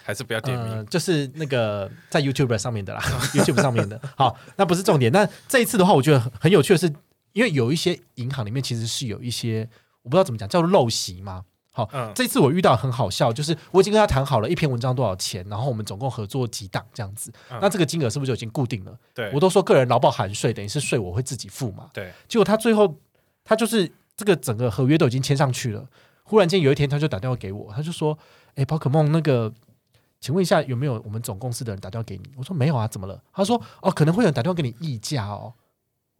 [0.03, 0.85] 还是不要点名？
[0.85, 3.01] 就是那个在 YouTube 上面的啦，
[3.33, 3.99] YouTube 上面的。
[4.15, 5.11] 好，那不是重点。
[5.11, 6.87] 那这一次的话，我觉得很有趣的是，
[7.33, 9.67] 因为有一些银行里面其实是有一些
[10.03, 11.43] 我不知道怎么讲，叫做陋习嘛。
[11.85, 18.97] 好，这次我遇到很好笑，就是我已经跟他谈好了一篇文章多少钱，然后我们总共合作几档这样子，那这个金额是不是就已经固定了？
[19.13, 21.91] 对，我都说个人劳保含税，等于是税我会自己付嘛。
[21.93, 22.95] 对，结果他最后
[23.43, 25.85] 他就是这个整个合约都已经签上去了，
[26.23, 28.17] 忽然间有一天他就打电话给我，他就说
[28.55, 29.53] ：“哎，宝可梦那个，
[30.19, 32.23] 请问一下有没有我们总公司的人打电话给你？
[32.35, 33.21] 我说没有啊，怎么了？
[33.31, 35.53] 他说哦，可能会有人打电话给你议价哦。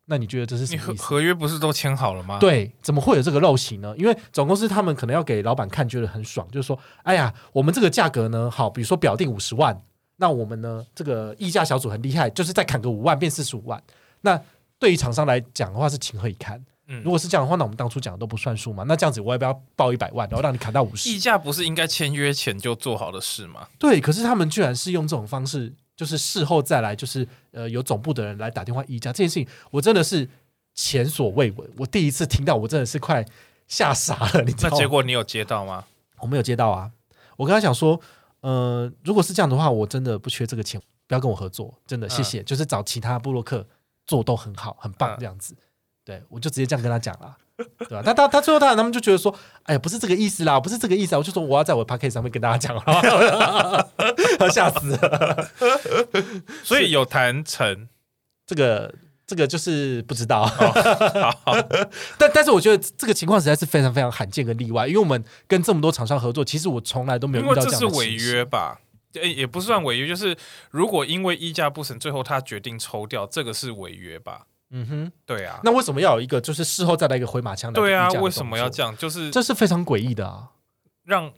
[0.09, 1.03] 那你觉得这是什么意思？
[1.03, 2.39] 合约不是都签好了吗？
[2.39, 3.93] 对，怎么会有这个陋习呢？
[3.97, 9.81] 因为总公司他们可能要给老板看，觉得很爽，就是说，哎呀，我们这个价格呢，好，比如说表定五十万，
[10.15, 13.81] 那我们呢，这个议价小组很厉害，就是再砍个五万变四十五万。
[14.21, 14.41] 那
[14.79, 16.63] 对于厂商来讲的话，是情何以堪？
[16.87, 18.85] 嗯，如果是这样的话，那我们当初讲的都不算数嘛？
[18.87, 21.09] 那这样子，我要不要报一百万，然后让你砍到五十？
[21.09, 23.67] 议价不是应该签约前就做好的事吗？
[23.77, 30.29] 对，可是他们居然是用这种方式，就是事后再来，就是呃，有总部的人来打电话议价这件事情，我真的是。
[30.79, 33.25] 前所未闻，我第一次听到，我真的是快
[33.67, 34.43] 吓傻了。
[34.43, 34.69] 你知道？
[34.69, 35.83] 那结果你有接到吗？
[36.19, 36.91] 我没有接到啊。
[37.35, 37.99] 我跟他讲说，
[38.41, 42.43] 呃，如果是这样的话，我真的不缺这个钱，不要跟我合作，真的谢谢。
[42.43, 43.65] 就是找其他布洛克
[44.05, 45.57] 做都很好，很棒这样子。
[46.05, 47.35] 对，我就直接这样跟他讲了，
[47.79, 48.01] 对吧？
[48.03, 49.33] 他他他最后他他们就觉得说，
[49.63, 51.17] 哎呀，不是这个意思啦，不是这个意思啊。
[51.17, 52.77] 我就说我要在我 p a c k e t 上面跟大家讲，
[54.51, 55.49] 吓死了。
[56.63, 57.87] 所以有谈成
[58.45, 58.93] 这个。
[59.29, 60.49] 这个就是不知道，
[62.17, 67.87] 但但是我觉得这个情况实在是非常非常罕见跟例外，因为我们跟这么多厂商合作，其实我从来都没有遇到这样的。
[67.97, 68.79] 违约吧？
[69.15, 70.33] 诶，也不算违约，就是
[70.71, 74.45] 如果因为议价不成，最后他决定抽掉，这个是违约吧？
[74.69, 75.59] 嗯哼，对啊。
[75.63, 77.79] 那为什么要有一个就是事后再来一个回马枪的？
[77.81, 78.95] 对啊，为什么要这样？
[78.97, 80.51] 就是这是非常诡异的啊！
[81.03, 81.31] 让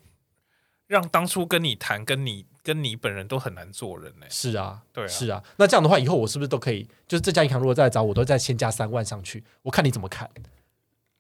[0.88, 2.46] 让当初跟你谈跟你。
[2.62, 4.28] 跟你本人都很难做人呢。
[4.30, 5.42] 是啊，对啊，是啊。
[5.56, 6.88] 那这样的话，以后我是不是都可以？
[7.08, 10.30] 就是这家银行如果再来找我，都再先加三万上去，我看你怎么看，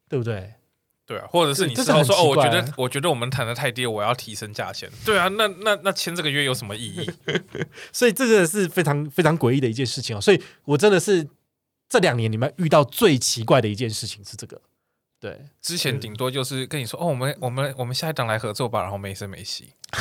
[0.07, 0.53] 对不对？
[1.07, 4.87] 对啊，或者是你事后说哦，我觉得我觉得我们谈的太低，我要提升价钱。
[5.03, 7.09] 对啊，那那那签这个约有什么意义？
[7.91, 10.21] 所以这个是非常非常诡异的一件事情哦。
[10.21, 11.27] 所以我真的是
[11.89, 14.61] 这两年你们遇到最奇怪的一件事情是这个。
[15.19, 19.73] 对，之前顶多就是跟你说哦，我们我们我们下一档来合作吧，然后没声没息。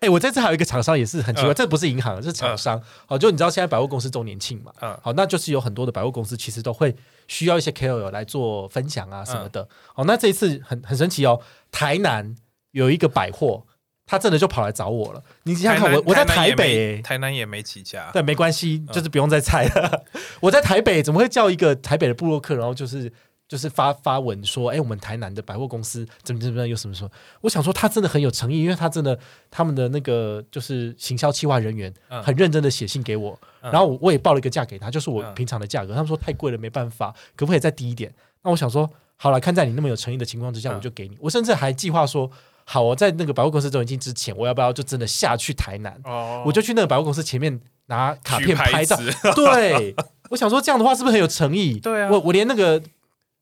[0.00, 2.82] 哎，我这次还有一个厂商也是很奇怪，这不是银行，是厂商。
[3.06, 4.70] 好，就你知道现在百货公司周年庆嘛？
[4.82, 6.94] 嗯，好，那就是有很多的百货公司其实都会
[7.28, 9.66] 需要一些 KOL 来做分享啊什么的。
[9.94, 11.40] 好，那这一次很很神奇哦，
[11.70, 12.36] 台南
[12.72, 13.64] 有一个百货。
[14.06, 15.22] 他真的就跑来找我了。
[15.44, 18.10] 你想想看，我我在台北，台南也没几家。
[18.12, 20.04] 对，没关系，就是不用再猜了。
[20.40, 23.10] 我在台北，怎么会叫一个台北的布洛克，然后就是
[23.48, 27.10] 就是发发文说，哎，我们台南的百货公司怎么怎么样，有什么什么？
[27.42, 29.18] 我想说，他真的很有诚意，因为他真的
[29.50, 31.92] 他们的那个就是行销企划人员
[32.22, 35.94] 很认真的写信给我，然后我也报了一个价给他，就是我平常的价格。
[35.94, 38.12] 他们说太贵了，没办法，可不可以再低一点？
[38.42, 41.16] 那我想说，好了，看在你那么有诚意的情况之下，我就给你。
[41.20, 42.30] 我甚至还计划说。
[42.72, 45.94] 好，我在那个百货公司周年庆之前，我要不要就真的下去台南？
[46.04, 48.98] 哦，我就去那个百货公司前面拿卡片拍照。
[49.36, 49.94] 对，
[50.30, 51.78] 我想说这样的话是不是很有诚意？
[51.84, 52.82] 对啊，我我连那个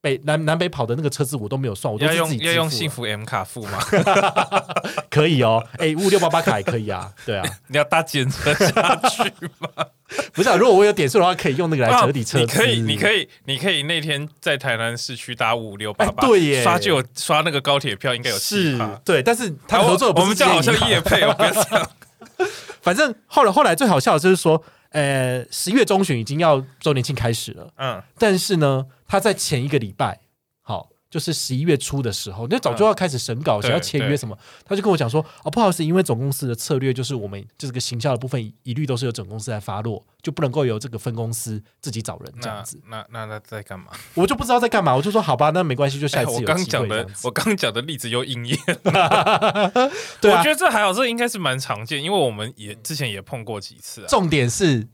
[0.01, 3.79] 北南南北跑的那个车子我都没有算，我都要用要用幸福 M 卡付吗？
[5.11, 7.13] 可以哦，哎，五六八八卡也可以啊。
[7.27, 9.23] 对啊， 你要搭检车下去
[9.59, 9.69] 吗？
[10.33, 12.39] 不是，啊，如果我有点数的话，可以用那个来折抵车。
[12.39, 19.23] 你可以，你可以，你可以那天在台南市区搭五六八八，对耶，刷就有刷那个高铁票，应该有是，对。
[19.23, 21.91] 但是他合作，我们这样好像夜配哦，不要这样。
[22.81, 30.21] 反正后来后来最好笑的就是说，呃，十一月中旬已经要周年庆开始了，嗯，但是呢，他在前一个礼拜。
[30.63, 43.87] 好就是十一月初的时候，那早就要开始审稿，想要签约什么，他就跟我讲说：“哦，不好意思，因为总公司的策略就是我们这个行销的部分一律都是由总公司来发落，就不能够由这个分公司自己找人这样子。”那那那在干嘛？
[44.15, 48.57] 我就不知道在干嘛，我就说好吧，那没关系，就下一次我刚讲的，我刚讲的例子又应验。
[50.23, 54.05] 对，我觉得这还好，这应该是蛮常见，因为我们也之前也碰过几次。
[54.09, 54.87] 重点是。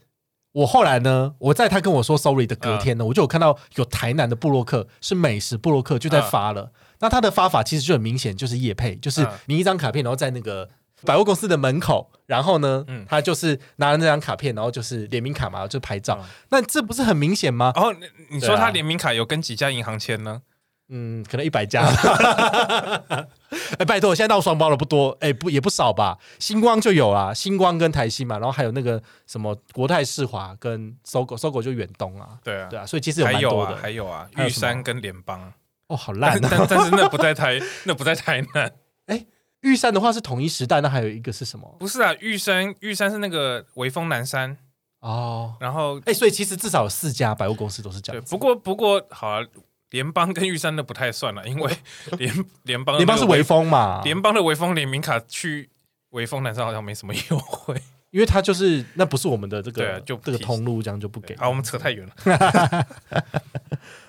[0.57, 6.73] 我后来呢，我在他跟我说 sorry 的隔天呢，我就有看到有台南的布洛克是美食布洛克就在发了。
[7.01, 10.71] 那他的发法其实就很明显，就是叶配，就是你一张卡片，然后在那个
[11.05, 16.19] 百货公司的门口，然后呢，他就是拿了那张卡片，然后就是联名卡嘛，就拍照。
[16.49, 17.73] 那这不是很明显吗？
[17.77, 17.93] 然后
[18.31, 20.41] 你说他联名卡有跟几家银行签呢？
[20.89, 21.85] 嗯，可能一百家。
[23.79, 26.17] 哎，拜托，现在到双包的不多，哎，不也不少吧？
[26.39, 35.53] 星光就有啊，星光跟台新嘛，然后还有那个什么国泰世华跟搜狗，搜狗就远东啊，对啊，对啊，所以其实有蛮多的，还有啊，玉山跟联邦，
[35.89, 38.73] 哦，好烂，但但是那不在台， 那不在台南。
[39.07, 39.27] 哎，
[39.63, 41.75] 玉山的话是统一时代，那还有一个是什么？
[41.81, 44.57] 不是啊，玉山，玉山是那个威风南山
[45.01, 48.23] 哦，然后哎，所以其实至少有四家百货公司都是这样。
[48.29, 49.43] 不过不过好。
[49.91, 51.77] 联邦 跟玉山的不太算了，因为
[52.19, 55.71] 联联邦联邦是微风嘛，联邦的微风联名卡去
[56.11, 57.81] 微风南山好像没什么优惠，
[58.11, 61.37] 因为它就是那不是我们的这个就这个通路，这样就不给。
[61.37, 62.87] 好，我们扯太远了。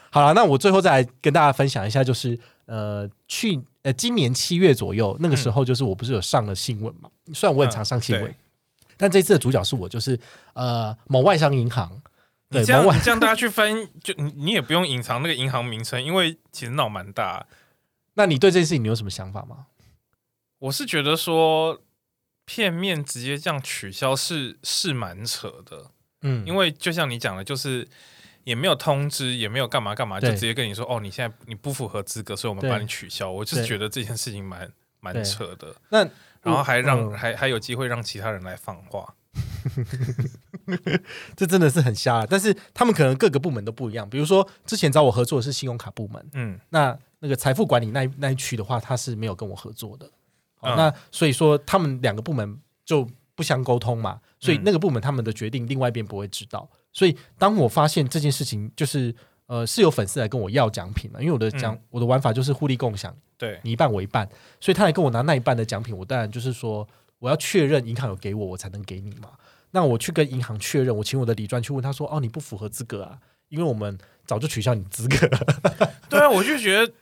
[0.09, 7.09] 好了，那我最后再来跟大家分享一下，就是呃去呃今年七月左右那个时候，就是我不是有上了新闻嘛？
[7.33, 8.33] 虽然我很常上新闻，
[8.95, 10.17] 但这次的主角是我，就是
[10.53, 12.01] 呃某外商银行。
[12.49, 17.45] 对，这样这样大家去翻，就你你也不用隐藏那个银行名称，因为其实闹蛮大。
[18.13, 19.67] 那你对这件事情你有什么想法吗？
[20.59, 21.81] 我是觉得说
[22.45, 25.91] 片面直接这样取消是是蛮扯的，
[26.21, 27.87] 嗯，因为就像你讲的，就是
[28.45, 33.29] 也没有通知，也没有干嘛干嘛，就直接跟你说哦，你现在你不符合资格，所以我们帮你取消。
[33.29, 34.71] 我就是觉得这件事情蛮
[35.01, 35.75] 蛮扯的。
[35.89, 35.99] 那
[36.41, 39.13] 然后还让还还有机会让其他人来放话。
[41.35, 44.09] 这真的是很瞎，但是他们可能各个部门都不一样。
[44.09, 50.09] 比如说，之前找我合作的是信用卡部门，嗯，那那个财富管理那那一区的话，他是没有跟我合作的。
[50.61, 54.19] 那所以说，他们两个部门就不相沟通嘛。
[54.39, 56.69] 所以那个部门他们的决定，另外一边不会知道。
[56.91, 59.15] 所以当我发现这件事情，就是
[59.45, 64.27] 呃是有粉丝来跟我要奖品了，因为我的奖我的玩法就是互利共享，对你一半我一半，
[64.59, 66.87] 所以他来跟我拿那一半的奖品，我当然就是说。
[67.19, 69.31] 我要确认银行有给我，我才能给你嘛。
[69.71, 75.17] 那我去跟银行确认，我请我的理专去问他说：“哦，你不符合资格啊，因为我们早就取消你资格。
[76.09, 76.93] ”对啊，我就觉得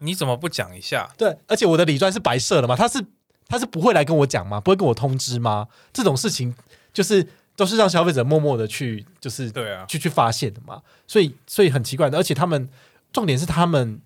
[0.00, 1.10] 你怎么不讲一下？
[1.16, 3.04] 对，而且我的理专是白色的嘛，他是
[3.48, 4.60] 他是不会来跟我讲吗？
[4.60, 5.68] 不会跟我通知吗？
[5.92, 6.54] 这种事情
[6.92, 7.26] 就是
[7.56, 10.82] 都是让消费者默默的去，就是对啊，去去发现的嘛。
[11.06, 12.68] 所以所以很奇怪的，而且他们
[13.12, 14.00] 重点是他们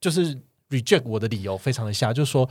[0.00, 0.38] 就是
[0.70, 2.48] reject 我的理由非常的瞎，就是说。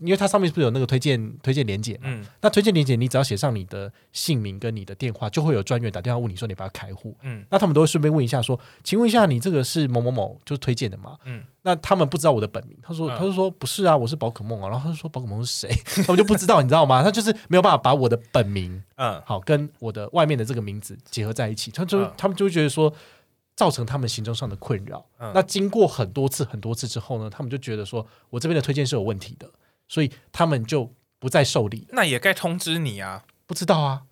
[0.00, 2.00] 因为它上面是不是有那个推荐推荐连接嘛？
[2.04, 7.16] 嗯，那推荐连接你只要写上你的姓名跟你的电话，就会有专员打电话问你说你不要开户。
[7.22, 11.16] 嗯，那他们都会顺便问一下说，请问一下你这个是某某某就是推荐的吗？
[11.24, 15.68] 嗯，那他们不知道我的本名，他说他就说不是啊，我是宝可梦啊，然后他就说宝可梦是谁？
[16.04, 17.02] 他们就不知道，你知道吗？
[17.02, 22.92] 他就是没有办法把我的本名嗯好跟我的外面的这个名字结合在一起，他就他们就会觉得说
[23.54, 25.04] 造成他们行政上的困扰。
[25.34, 29.48] 那经过很多次很多次之后呢，他们就觉得说我这边的推荐是有问题的。
[29.92, 33.26] 所以他们就不再受理，那也该通知你啊！
[33.46, 34.04] 不知道啊，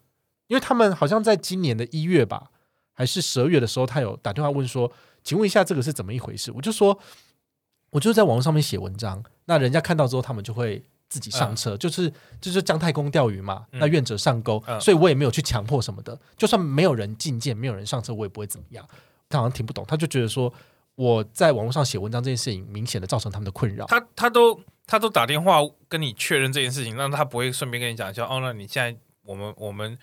[0.49, 2.51] 因为他们好像在今年的一月吧，
[2.93, 4.93] 还是十二月的时候，他有打电话问说
[5.25, 6.99] ：“请问一下，这个是怎么一回事？”我就说
[7.89, 12.13] ：“我就在网络上面写文章，那人家看到之后，他们就会自己上车，就是
[12.43, 18.87] 就是姜太公钓鱼嘛，那愿者上钩，所以我也没有去强迫什么的，就算没有人进见，没有人上车，我也不会怎么样。”
[19.31, 20.53] 他好像听不懂，他就觉得说
[20.97, 23.87] 我在网络上写文章这件事情，明显的造成他们的困扰。
[23.87, 24.61] 他他都。
[24.91, 28.41] 他都打电话跟你确认这件事情，那他不会顺便跟你讲一下哦？
[28.43, 29.97] 那你现在我们我们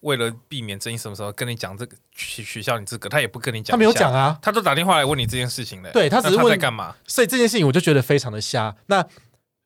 [0.00, 3.08] 为了避免争议，什么时候跟你讲这个取取消你资格？
[3.08, 5.92] 他也不跟你讲，他没有讲啊，他都打电话来问你这件事情的。
[5.92, 6.96] 对他只是问在干嘛？
[7.06, 8.74] 所以这件事情我就觉得非常的瞎。
[8.86, 9.06] 那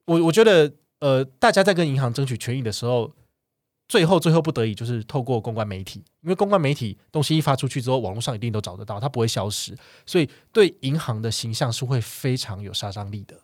[0.04, 0.70] 我我觉得
[1.00, 3.10] 呃，大家在跟银行争取权益的时候，
[3.88, 9.74] 最后最后不得已就是透过公关媒体，因为公关媒体东西一发出去之后，网络上一定都找得到，它不会消失，
[10.04, 13.34] 所以对银行的形象是会非常有杀伤力的。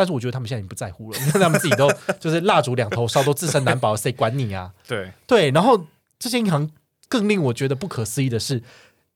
[0.00, 4.72] 但是我觉得他们现在已经不在乎了，因 为他们自己都就是蜡烛两头烧，都自身难保， 谁管你啊？
[4.88, 5.50] 对对。
[5.50, 5.86] 然后
[6.18, 6.70] 这些银行
[7.06, 8.62] 更令我觉得不可思议的是，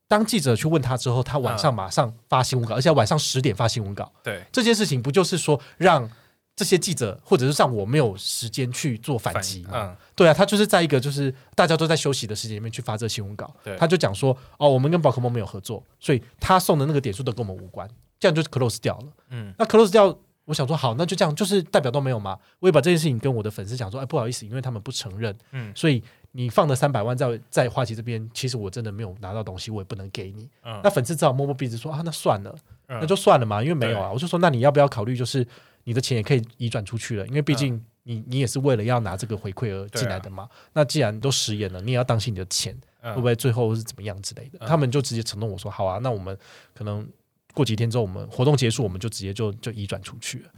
[0.07, 4.13] 当记者去问他之后，他晚上马上发新闻稿，而且晚上十点发新闻稿。
[4.23, 6.07] 对这件事情，不就是说让
[6.55, 9.71] 这些记者或者是让我没有时间去做反击吗？
[9.73, 13.51] 嗯，对啊，他就是在一个就是大家都在休息的时间里面去发这新闻稿。
[13.79, 17.89] 他就讲说哦，我们跟宝可梦没有合作，所以他送的那个点数都跟我们无关，
[18.21, 19.07] 这样就 close 掉了。
[19.31, 20.17] 嗯，那 close 掉。
[20.47, 22.39] 我想说好，那就这样，就是代表都没有嘛？
[22.59, 30.49] 我也把这件事情跟我的粉丝讲说，哎，不好意思，因为他们不承认，嗯，所以你放的三百万在在花旗这边，其实我真的没有拿到东西，我也不能给你。
[30.63, 32.55] 嗯，那粉丝只好摸摸鼻子说啊，那算了，
[32.89, 34.13] 那就算了嘛，因为没有啊。
[34.13, 35.47] 我就说，那你要不要考虑，就是
[35.85, 40.47] 你的钱也可以移转出去了，因为毕竟你你也是为了要拿这个回馈而进来的嘛。
[40.75, 44.59] 那既然都食言了，你也要当心你的钱会不会最后是怎么样之类的。
[44.67, 46.37] 他们就直接承诺我说，好啊，那我们
[46.75, 47.09] 可能。
[47.55, 50.51] 过几天之后，我们活动结束，我们就直接就就移转出去了。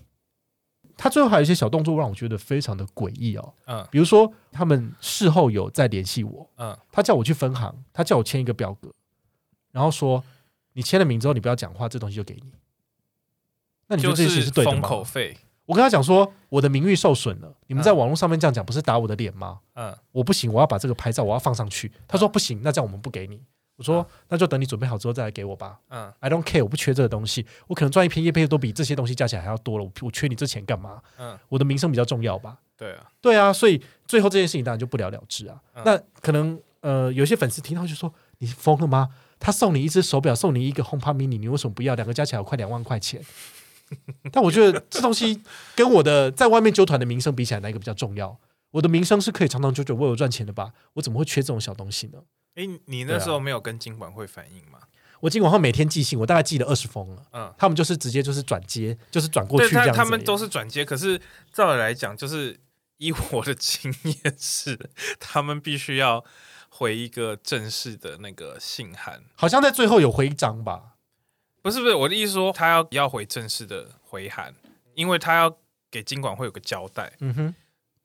[0.96, 3.52] 他最后还有一些小动作，让我觉得非常的诡异哦。
[3.66, 8.90] 嗯，比如说他们事后有再联系我，嗯，他叫我去分行，他叫我签一个表格，
[9.72, 10.24] 然后说
[10.72, 12.50] 你签了名之后，你不要讲话，这东西就给你。
[13.88, 14.88] 那你觉得这件事是对的吗？
[14.88, 15.36] 口费。
[15.66, 19.60] 我跟他讲说，我的名誉受损了，你们在网络上面这样讲，不是打我的脸吗？
[19.74, 21.92] 嗯，我不行，我要把这个拍照，我要放上去。
[22.08, 23.42] 他说不行，那这样我们不给你。
[23.76, 25.78] 我说那就等你准备好之后再来给我吧。
[25.90, 29.84] 嗯，I don't care，我不缺这个东西，我可能赚一篇叶配都比这些东西加起来还要多了。
[29.84, 31.00] 我我缺你这钱干嘛？
[31.18, 32.58] 嗯，我的名声比较重要吧。
[32.76, 35.60] 对啊，对啊，所以最后这件事情当然就不了了之啊。
[35.84, 39.08] 那可能呃，有些粉丝听到就说你疯了吗？
[39.38, 41.94] 他送你一只手表，送你一个 HomePod Mini，你为什么不要？
[41.94, 43.22] 两个加起来快两万块钱。
[44.32, 45.42] 但我觉得这东西
[45.74, 48.38] 跟我的在外面揪团的名声比起来，哪一个比较重要？
[48.72, 50.72] 我的名声是可以长长久久为我赚钱的吧？
[50.94, 52.18] 我怎么会缺这种小东西呢？
[52.56, 54.80] 哎，你那时候没有跟金管会反映吗？
[55.20, 57.26] 我金管会每天寄信，我大概寄了二十封了。
[57.32, 61.20] 嗯，他们就是直接就是转接，就是转过去这样他们都是转接，可是
[61.52, 62.58] 照理来讲，就是
[62.98, 66.24] 以我的 经验是，他们必须要
[66.68, 70.96] 回一个正式的那个信函，好像在最后有回一张吧？
[71.62, 74.54] 不是不是，我的意思说，他要要回正式的回函，
[74.94, 75.58] 因为他要
[75.90, 77.12] 给金管会有个交代。
[77.20, 77.54] 嗯哼，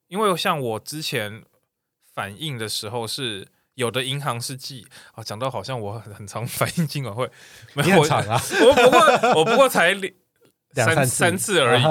[0.08, 1.43] 因为像我之前
[2.14, 3.47] 反映的时候是。
[3.76, 7.30] 有的银行是寄啊，讲到好像我很很常反映金管会，
[7.74, 8.99] 没有长啊， 我不过
[9.39, 10.13] 我不过才两
[10.95, 11.84] 三三次而已。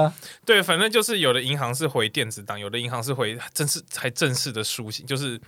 [0.44, 5.40] 对，反正就是有的银行是回电子档，有的银行是回正式才正式的书信，就是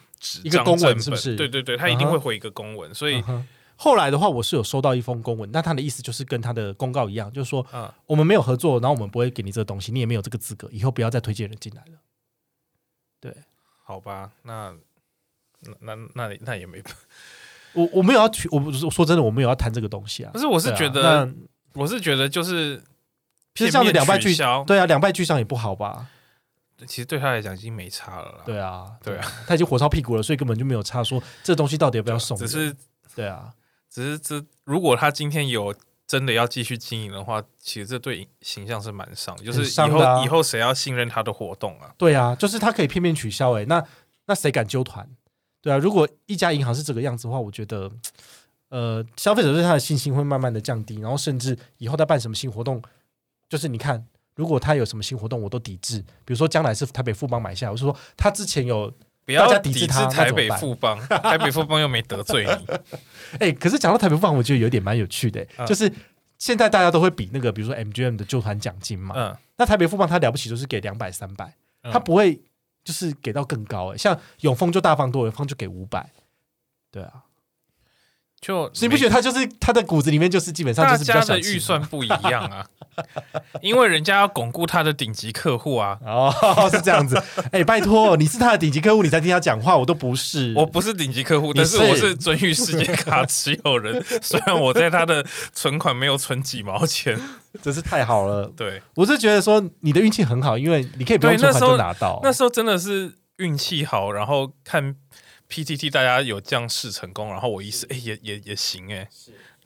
[0.43, 1.37] 一个公文，是不是？
[1.37, 2.95] 对对对，他一定会回一个公文。
[2.95, 3.23] 所以
[3.77, 7.67] 后来的话，我是有收到一封公文，那他的意思就是跟他的公告一样，就是说，
[8.07, 11.99] 我们没有合作，然后我们不会给你这个东西，你也没有这个资格，以后不要再推荐人进来了。
[13.21, 13.35] 对，
[13.85, 14.75] 好吧，那。
[15.63, 16.83] 那那那那也没，
[17.73, 20.31] 我我没有要去，我不是说真的，我没有要谈这个东西啊。
[20.33, 21.29] 不是，我是觉得，
[21.75, 22.83] 我是觉得就是，
[23.55, 26.07] 其实这样的两败俱伤，对啊，两败俱伤也不好吧？
[26.87, 28.39] 其实对他来讲已经没差了啦。
[28.45, 31.03] 对啊，对啊，他已经火烧屁股了，所以根本就没有差。
[31.05, 32.37] 说这东西到底要不要送？
[32.37, 32.75] 只是，
[33.15, 33.53] 对啊，
[33.89, 35.73] 只是这如果他今天有
[36.09, 41.95] 真的要继续经营的话，其实这对形象是蛮伤，就是以后以后谁要信任他的活动啊？
[41.97, 43.83] 对啊，就是他可以片面取消，哎，那
[44.27, 45.09] 那谁敢揪团？
[45.63, 47.89] 对啊，如果一家银行是这个样子的话，我觉得，
[48.69, 52.83] 呃，消费者对他的信心会慢慢的降低，然后甚至以后他办什么新活动，
[53.49, 54.05] 就是你看，
[54.35, 56.01] 如果他有什么新活动，我都抵制。
[56.25, 58.93] 比如说将来是台北富邦买下，我是说他之前有
[59.39, 62.67] 大家抵制他，台北 富邦，台北富邦又没得罪你。
[63.39, 65.89] 哎，可是讲到台北富邦，我觉得有点蛮有趣的，就是
[66.39, 71.55] 现在大家都会比那个，比如说 MGM 的旧团奖金嘛，嗯，那台北富邦他了不起就是给两百三百，
[71.85, 72.43] 他不会。
[72.85, 76.11] 就是给到更高，像永丰就大方多，永丰就给五百，
[76.91, 77.25] 对啊，
[78.43, 82.67] 就你不觉得他就是他的骨子里面就是基本上就是家的预算不一样啊？
[83.63, 85.97] 因为人家要巩固他的顶级客户啊！
[86.05, 87.17] 哦，是这样子。
[87.53, 90.53] 哎，拜托，你是他的顶级客户，你才听他讲话，我都不是。
[90.57, 94.05] 我不是顶级客户，但是我是尊誉世界卡持有人。
[94.21, 97.17] 虽然我在他的存款没有存几毛钱，
[97.63, 98.53] 真是太好了。
[98.57, 102.19] 对，我是觉得说你的运气很好，因为你可以不用存款就拿到。
[102.25, 104.97] 那时候真的是运气好，然后看
[105.53, 109.07] PTT 大家有这样试成功，然后我一试，哎，也也也行，哎，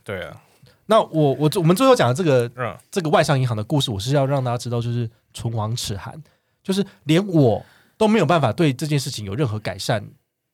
[0.03, 0.43] 对啊。
[0.87, 6.21] 那我我我们最后讲的这个嗯这个外商银行的故事，我是要让大家知道，就是唇亡齿寒，
[6.63, 7.65] 就是连我
[7.97, 10.05] 都没有办法对这件事情有任何改善，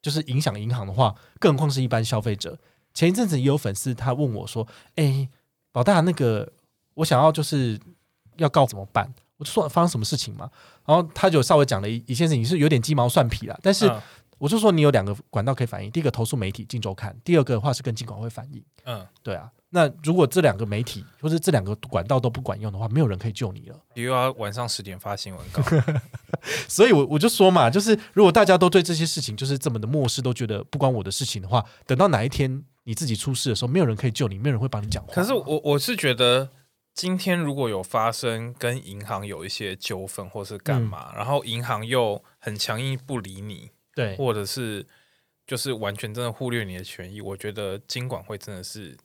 [0.03, 2.59] 就是影响银行的话，更何况是一般消费者。
[2.95, 4.67] 前一阵子也有粉丝他问我说
[4.97, 5.29] ：“哎，
[5.73, 6.53] 老大，那个
[6.95, 7.81] 我想要就是
[8.37, 10.49] 要告怎么办？”我就说发生什么事情嘛，
[10.87, 13.91] 然后他就稍微讲了一一件事情，是有点鸡毛蒜皮了，但是。
[14.43, 18.61] 我就说你有两个管道可以反映，第一个投诉媒体《金周刊》，第二个的话是跟金管会反映。
[18.83, 19.49] 嗯，对啊。
[19.71, 23.81] 那如果这两个媒体或者这两个管道都不管用的话，没有人可以救你了。
[23.95, 25.63] 又要晚上十点发新闻稿，
[26.67, 35.15] 所以我我就说嘛，就是如果大家都对这些事情就是这么的漠视，都觉得不关我的事情的话，等到哪一天你自己出事的时候，没有人可以救你，没有人会帮你讲话。
[35.15, 36.51] 可是我我是觉得，
[36.97, 43.71] 今天如果有发生跟银行有一些纠纷或是干嘛，然后银行又很强硬不理你。
[43.95, 44.87] 对，或者是
[45.47, 48.97] 就是完全真的忽略你的权益，我觉得金管会真的是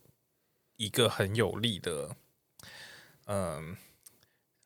[0.78, 2.16] 一个很有力的，
[3.26, 3.76] 嗯，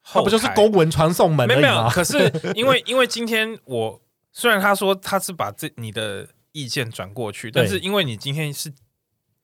[0.04, 1.48] 他不就是公文传送门？
[1.48, 1.90] 没有，没有。
[1.90, 4.02] 可是 因为因为今天我
[4.32, 8.72] 虽然他说他是把这你的意见转过去，但是因为你今天是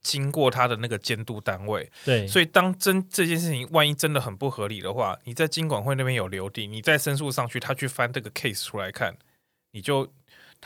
[0.02, 9.18] 经过他的那个监督单位，对，所以当真这件事情万一真的很不合理的话，你在金管会那边有留地，你再申诉上去，他去翻这个 case 出来看，
[9.72, 10.14] 你就。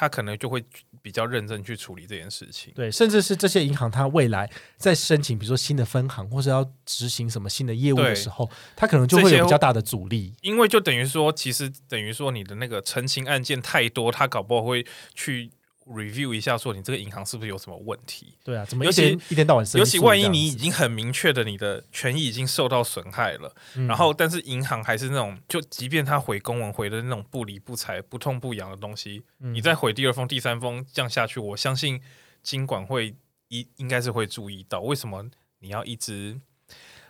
[0.02, 0.66] 他可能就会
[1.00, 14.84] 比较认真去处理这件事情，对，甚至是这些银行，它未来在申请，比如说新的分行，或者要执行什么新的业务的时候，它可能就会有比较大的阻力，因为就等于说，其实等于说你的那个澄清案件太多，他搞不好会
[15.14, 15.52] 去。
[15.92, 18.38] Review 一下，说你这个银行是不是有什么问题？
[18.44, 23.54] 对啊，怎么尤其一天到晚，尤其万一你已经很明确的你的权益已经受到损害了，
[23.88, 32.02] 然后但是银行还是那种，就即便他回公文回的那种不理不睬、不痛不痒的东西，你再回第二封、第三封这样下去，我相信
[32.42, 33.16] 金管会
[33.50, 35.30] 一应该是会注意到，为什么
[35.60, 36.40] 你要一直，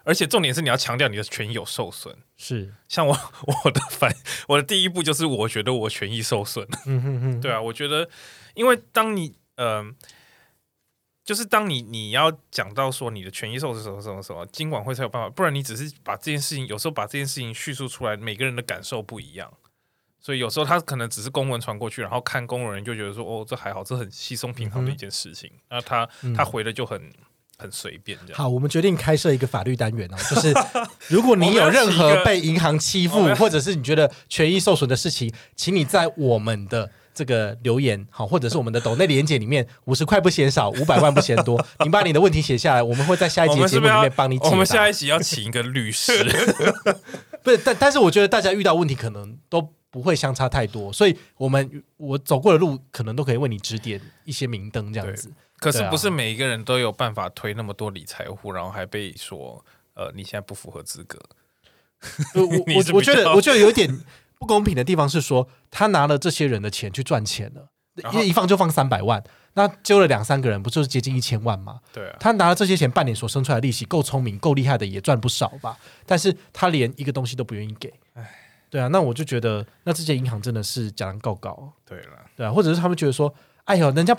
[0.04, 2.16] 而且重点是你要强调你的权益有受损。
[2.38, 3.14] 是，像我
[3.66, 4.12] 我的反
[4.48, 6.68] 我的第一步就是我觉得我权益受损。
[6.86, 8.10] 嗯哼哼，对啊，我觉得。
[8.54, 9.82] 因为当你呃，
[11.24, 19.54] 就是当你你要讲到说你的权益受损什么什么什么，金管会才有办法，不然你只是把这件事情，有时候把这件事情叙述出来，每个人的感受不一样，
[20.20, 27.10] 所以有时候他可能只是公文传过去，然后看公文人就觉得说哦，这还好，这很稀松平常的一件事情，那他他回的就很
[27.62, 28.38] 很随便这样。
[28.38, 30.52] 好，我们决定开设一个法律单元哦，就是
[31.08, 46.24] 如果你有任何被银行欺负，或者是你觉得权益受损的事情，请你在我们的这个留言好，或者是我们的抖内连接里面，五十块不嫌少，五百万不嫌多，你把你的问题写下来，我们会在下一集节目里面帮你解我们下一集要请一个律师，
[47.44, 49.74] 不是，但但是我觉得大家遇到问题可能都。
[49.92, 55.30] 不会相差太多，所以我们我走过的路可能都可以为你指点一些明灯，这样子。
[55.62, 61.18] 可是不是每一个人都有办法推那么多理财户，然后还被说呃你现在不符合资格。
[62.36, 62.42] 我
[62.76, 63.88] 我我觉得我觉得有一点
[64.40, 67.70] 不公平的地方是说，他拿了这些人的钱去赚钱了，
[68.12, 71.80] 因为一放就放三百万，那揪了两三个人，不就是接近一千万吗？
[71.94, 75.78] 对啊，他拿了这些钱半年所生出来的利息，够聪明够厉害的也赚不少吧？
[76.08, 78.38] 但是他连一个东西都不愿意给，唉。
[78.72, 81.74] 对啊，那我就觉得，那这些银行真的是假人告告。
[81.86, 83.32] 对了，对啊，或者是他们觉得说，
[83.66, 84.18] 哎呦，人家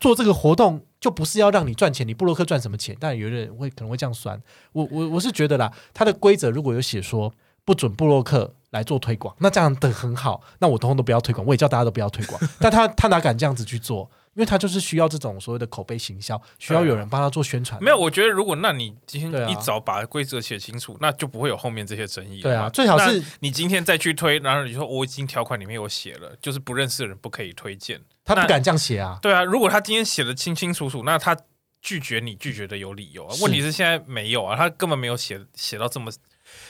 [0.00, 2.96] 做这个活动就不是要让你赚钱，你布洛克赚什么钱？
[2.98, 4.42] 但有的人会可能会这样算。
[4.72, 7.32] 我我我是觉得啦，他的规则如果有写说
[7.64, 12.40] 不准布洛克来做推广，那这样的很好，那我通通都不要推广，我也叫大家都不要推广。
[12.58, 14.10] 但他他哪敢这样子去做？
[14.34, 17.82] 因为他就是需要这种所谓的口碑行销，需要有人帮他做宣传。
[17.82, 22.40] 没有，我觉得如果那你今天一早把规则写清楚，那就不会有后面这些争议。
[22.40, 28.00] 对啊，最好是你今天再去推，然后你说我已经条款里面有写了，就是不认识的人不可以推荐。
[28.24, 29.18] 他不敢这样写啊。
[29.20, 31.36] 对啊，如果他今天写的清清楚楚，那他
[31.82, 33.34] 拒绝你拒绝的有理由啊。
[33.42, 36.12] 问题是现在没有啊，他根本没有写写到这么，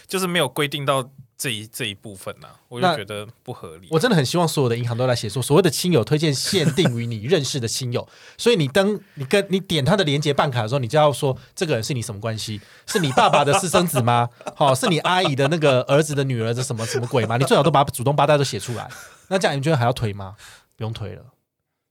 [0.09, 1.11] 就是没有规定到。
[1.41, 3.89] 这一这一部分呢，我就觉得不合理。
[3.91, 8.07] 我真的很希望所有的银行都来写说，所谓的亲友推荐限定于你认识的亲友。
[8.37, 12.61] 所以你登你跟你点他的连接办卡的时候，你就要说这个人是你什么关系？
[12.85, 14.29] 是你爸爸的私生子吗？
[14.55, 17.39] 好，是你阿姨的那个儿子的女儿的什么什么鬼吗？
[17.39, 18.87] 你最好都把主动八代都写出来。
[19.29, 20.37] 那这样你觉得还要推吗？
[20.77, 21.23] 不用推了，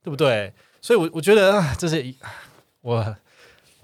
[0.03, 0.53] 对不对？
[0.79, 2.13] 所以，我我觉得啊，这是
[2.81, 3.15] 我。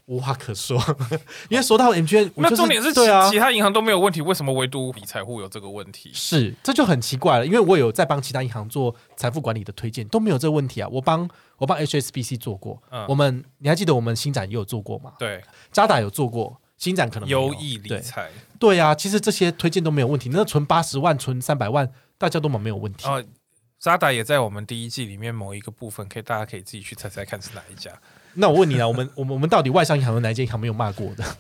[0.06, 0.80] 无话可说，
[1.49, 6.12] 因为说到 MGN，那重点是对啊，其他银行都没有问题，为什么唯独理财户有这个问题？
[6.14, 7.45] 是，这就很奇怪了。
[7.45, 10.88] 因为我有在帮其他银行做财富管理的推荐，都没有这个问题啊。
[10.91, 11.28] 我帮
[11.58, 15.14] 我帮 HSBC 做过，嗯我们你还记得我们新展也有做过吗？
[15.18, 18.30] 对，渣打有做过，新展可能优异理财，
[18.60, 20.30] 对啊，其实这些推荐都没有问题。
[20.32, 21.89] 那存八十万、存三百万，
[22.20, 23.08] 大家都蛮没有问题。
[23.08, 23.24] 哦，
[23.80, 27.91] 渣打也在我们第一季里面某一个部分，可以大家可以自己去猜猜看是哪一家。
[28.36, 31.24] 那我问你啊，我们我们 我们到底外商银行有哪间银行没有骂过的？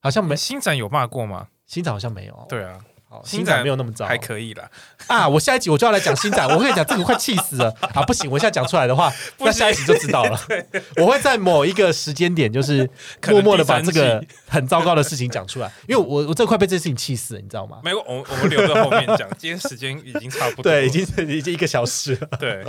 [0.00, 1.48] 好像没，新展有骂过吗？
[1.66, 2.46] 新展好像没有。
[2.48, 2.84] 对啊。
[3.24, 4.70] 新展没有那么糟，还可以了
[5.06, 5.28] 啊！
[5.28, 8.02] 我下一集我就要来讲新展，我跟你讲，这个快气死了啊！
[8.02, 10.40] 不行，我现在讲出来的话， 那下一集就知道了。
[10.96, 12.88] 我会在某一个时间点，就是
[13.28, 17.78] 默默的把这个很糟糕的事情讲出来，因为我我这快被这事情气死了，你知道吗？
[17.82, 19.28] 没有，我我们留在后面讲。
[19.38, 22.28] 今天时间已经差不多，对，已经已经一个小时了。
[22.38, 22.64] 对，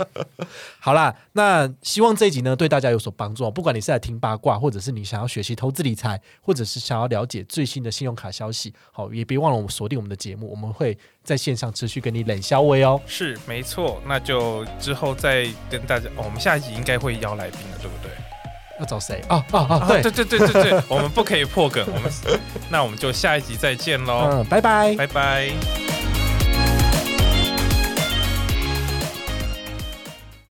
[0.80, 3.50] 好啦，那希望这一集呢对大家有所帮助。
[3.50, 10.96] 不管你是来听八卦，或者是你想要学习投资理财，或者是想要了解最新的信用卡消息，好，也别忘了我们锁定我们的节目，我们会。
[11.24, 18.10] 在线上持续跟你冷消微哦，是没错，那就之后再跟大家，哦我们下一集应该会邀来宾了，对不对？
[18.78, 19.22] 要找谁？
[19.30, 22.12] 哦哦哦，对对对对对对，我们不可以破梗，我们
[22.68, 26.03] 那我们就下一集再见喽，嗯，拜拜，拜拜。